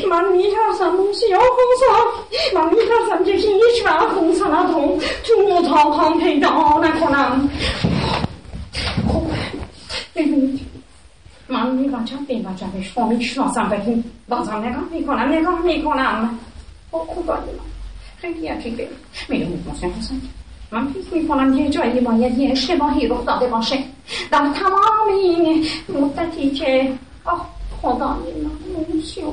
من 0.09 0.31
میترسم 0.31 0.89
موسیو 0.97 1.37
خوزم 1.39 2.07
من 2.55 2.69
میترسم 2.69 3.25
که 3.25 3.31
هیچ 3.31 3.85
وقت 3.85 4.17
اون 4.17 4.35
سند 4.35 4.73
رو 4.73 4.99
تو 5.23 5.33
اتاقم 5.53 6.19
پیدا 6.19 6.81
نکنم. 6.83 7.51
خوب 9.07 9.31
ببینید. 10.15 10.59
من 11.49 11.75
میوجب 11.75 12.27
به 12.27 12.35
وجبش. 12.35 12.97
رو 12.97 13.05
می‌شناسم 13.05 13.71
ولی 13.71 14.03
بازم 14.29 14.55
نگاه 14.55 14.83
می‌کنم 14.91 15.33
نگاه 15.33 15.61
می‌کنم. 15.61 16.39
او 16.91 16.99
خدای 16.99 17.37
من 17.37 17.69
خیلی 18.21 18.47
عجیبه. 18.47 18.87
می‌دونید 19.29 19.67
محسن 19.67 19.89
حسین 19.89 20.21
من 20.71 20.93
فکر 20.93 21.13
می‌کنم 21.13 21.57
یه 21.57 21.69
جایی 21.69 21.99
باید 21.99 22.37
یه 22.37 22.51
اشتباهی 22.51 23.07
رخ 23.07 23.25
داده 23.25 23.47
باشه 23.47 23.83
در 24.31 24.49
تمام 24.53 25.07
این 25.21 25.65
مدتی 25.89 26.49
که 26.49 26.93
آه 27.25 27.49
خدای 27.81 28.41
من 28.43 28.51
موسی 28.93 29.21
و 29.21 29.31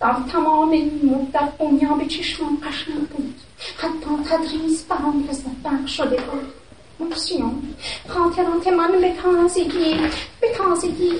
در 0.00 0.16
تمام 0.32 0.70
این 0.70 1.00
مدت 1.04 1.58
دنیا 1.58 1.94
به 1.94 2.06
چشمم 2.06 2.56
قشنگ 2.56 3.08
بود 3.08 3.34
حتی 3.78 4.30
تدریس 4.30 4.84
برام 4.84 5.28
لذت 5.30 5.62
بخش 5.64 5.96
شده 5.96 6.16
بود 6.16 6.52
موسیون 7.00 7.62
خاطرات 8.08 8.68
من 8.68 9.00
به 9.00 9.12
تازگی 9.22 9.96
به 10.40 10.48
تازگی 10.56 11.12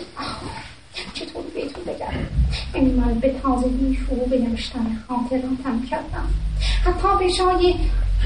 چطور 1.14 1.42
بهتون 1.54 1.84
بگم 1.84 2.06
یعنی 2.74 2.92
من 2.92 3.14
به 3.14 3.34
تازگی 3.42 3.98
شروع 4.06 4.28
به 4.28 4.38
نوشتن 4.38 5.04
خاطراتم 5.08 5.82
کردم 5.90 6.28
حتی 6.84 7.18
به 7.18 7.32
جای 7.32 7.74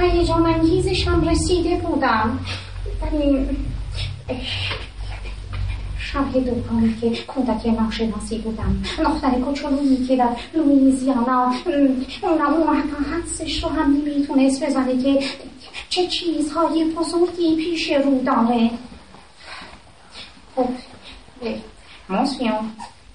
هیجان 0.03 0.47
انگیزشم 0.47 1.29
رسیده 1.29 1.77
بودم. 1.77 2.39
ولی 3.03 3.47
شب 5.99 6.33
دورانی 6.33 6.95
که 7.01 7.23
کودک 7.27 7.67
ناشناسی 7.67 8.39
بودم. 8.39 8.83
دختر 9.05 9.31
کوچولویی 9.31 10.07
که 10.07 10.17
در 10.17 10.29
لویزیانا 10.55 11.53
اونم 12.23 12.55
اون 12.55 12.77
حتی 12.77 13.05
حدسش 13.13 13.65
رو 13.65 13.71
هم 13.71 13.91
نمی‌تونست 13.91 14.65
بزنه 14.65 15.03
که 15.03 15.27
چه 15.89 16.07
چیزهای 16.07 16.85
بزرگی 16.85 17.57
پیش 17.57 17.93
رو 17.93 18.23
داره. 18.25 18.71
خب 20.57 20.69
موسیون 22.09 22.71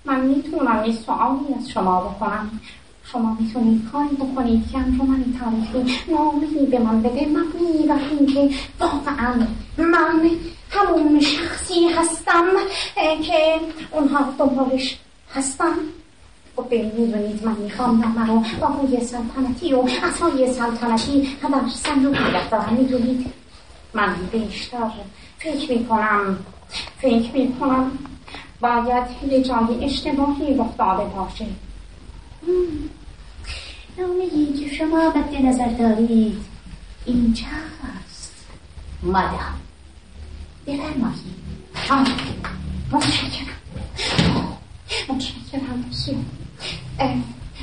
من 0.06 0.26
می‌تونم 0.26 0.84
یه 0.86 0.94
سوالی 0.94 1.54
از 1.60 1.70
شما 1.70 2.02
بکنم. 2.02 2.60
شما 3.12 3.38
می‌تونید 3.40 3.90
کاری 3.92 4.16
بکنید 4.16 4.72
که 4.72 4.78
انجمن 4.78 5.24
تاریخی 5.40 5.96
نامه‌ای 6.12 6.66
به 6.66 6.80
من 6.80 7.02
بده 7.02 7.28
مبنی 7.28 7.88
بر 7.88 8.00
اینکه 8.20 8.56
واقعا 8.80 9.34
من 9.78 10.30
همون 10.70 11.20
شخصی 11.20 11.88
هستم 11.88 12.46
که 12.96 13.60
اونها 13.92 14.34
دنبالش 14.40 15.00
هستم 15.34 15.76
خب 16.56 16.74
می‌دونید 16.74 17.46
من 17.46 17.56
می‌خوام 17.56 18.02
نامه 18.02 18.28
رو 18.28 18.44
با 18.62 18.68
روی 18.82 19.02
سلطنتی 19.02 19.74
و 19.74 19.84
اصای 20.04 20.54
سلطنتی 20.54 21.38
در 21.44 21.70
صندوق 21.70 22.22
نگه 22.22 22.50
دارم 22.50 22.74
می‌دونید 22.74 23.26
من 23.94 24.16
بیشتر 24.32 24.92
فکر 25.38 25.72
می‌کنم 25.72 26.40
فکر 27.02 27.32
می‌کنم 27.34 27.92
باید 28.62 29.04
یه 29.32 29.44
جای 29.44 29.86
اشتباهی 29.86 30.58
رخ 30.58 30.78
داده 30.78 31.04
باشه 31.04 31.46
نامه 34.00 34.60
که 34.60 34.76
شما 34.76 35.14
مد 35.16 35.46
نظر 35.46 35.68
دارید 35.68 36.38
اینجاست 37.06 38.46
مادام 39.04 39.60
بفرمایید. 40.68 41.40
آه 41.90 42.08
متشکرم. 42.92 43.48
متشکرم 45.10 45.86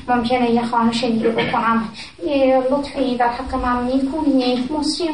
ممکنه 0.09 0.51
یه 0.51 0.67
خواهش 0.67 1.05
دیگه 1.05 1.29
بکنم. 1.29 1.89
یه 2.27 2.63
لطفی 2.71 3.17
در 3.17 3.29
حق 3.29 3.55
من 3.55 3.85
می‌کنید؟ 3.85 4.73
موسیو 4.73 5.07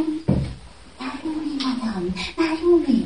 معلومه 1.01 1.45
مادام 1.65 2.15
معلومه 2.39 3.05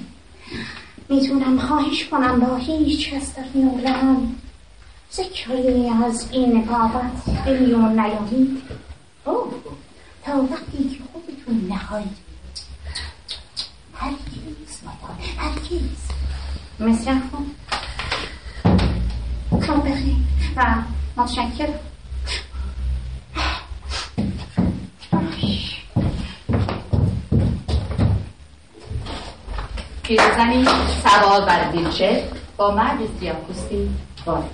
می‌تونم 1.09 1.59
خواهش 1.59 2.05
کنم 2.05 2.41
با 2.41 2.57
هیچ 2.57 3.15
کس 3.15 3.35
در 3.37 3.45
میونم 3.55 4.35
ذکری 5.13 5.91
از 6.05 6.29
این 6.33 6.65
بابت 6.65 7.45
به 7.45 7.59
میون 7.59 7.99
اوه 9.25 9.53
تا 10.25 10.33
وقتی 10.43 10.89
که 10.89 10.99
خودتون 11.13 11.73
نخواهید. 11.73 12.17
هرگیز 13.95 14.81
مادام 14.85 15.19
هرگیز 15.39 15.99
مثل 16.81 17.19
خود 17.31 17.57
شما 19.67 19.77
بخیر. 19.77 20.17
و 20.57 20.75
متشکر 21.17 21.69
پیرزنی 30.03 30.65
سوار 31.03 31.41
بر 31.41 31.71
ویلچر 31.73 32.23
با 32.57 32.75
مرد 32.75 32.99
سیاپوستی 33.21 33.77
وارد 33.77 34.06
Var. 34.27 34.45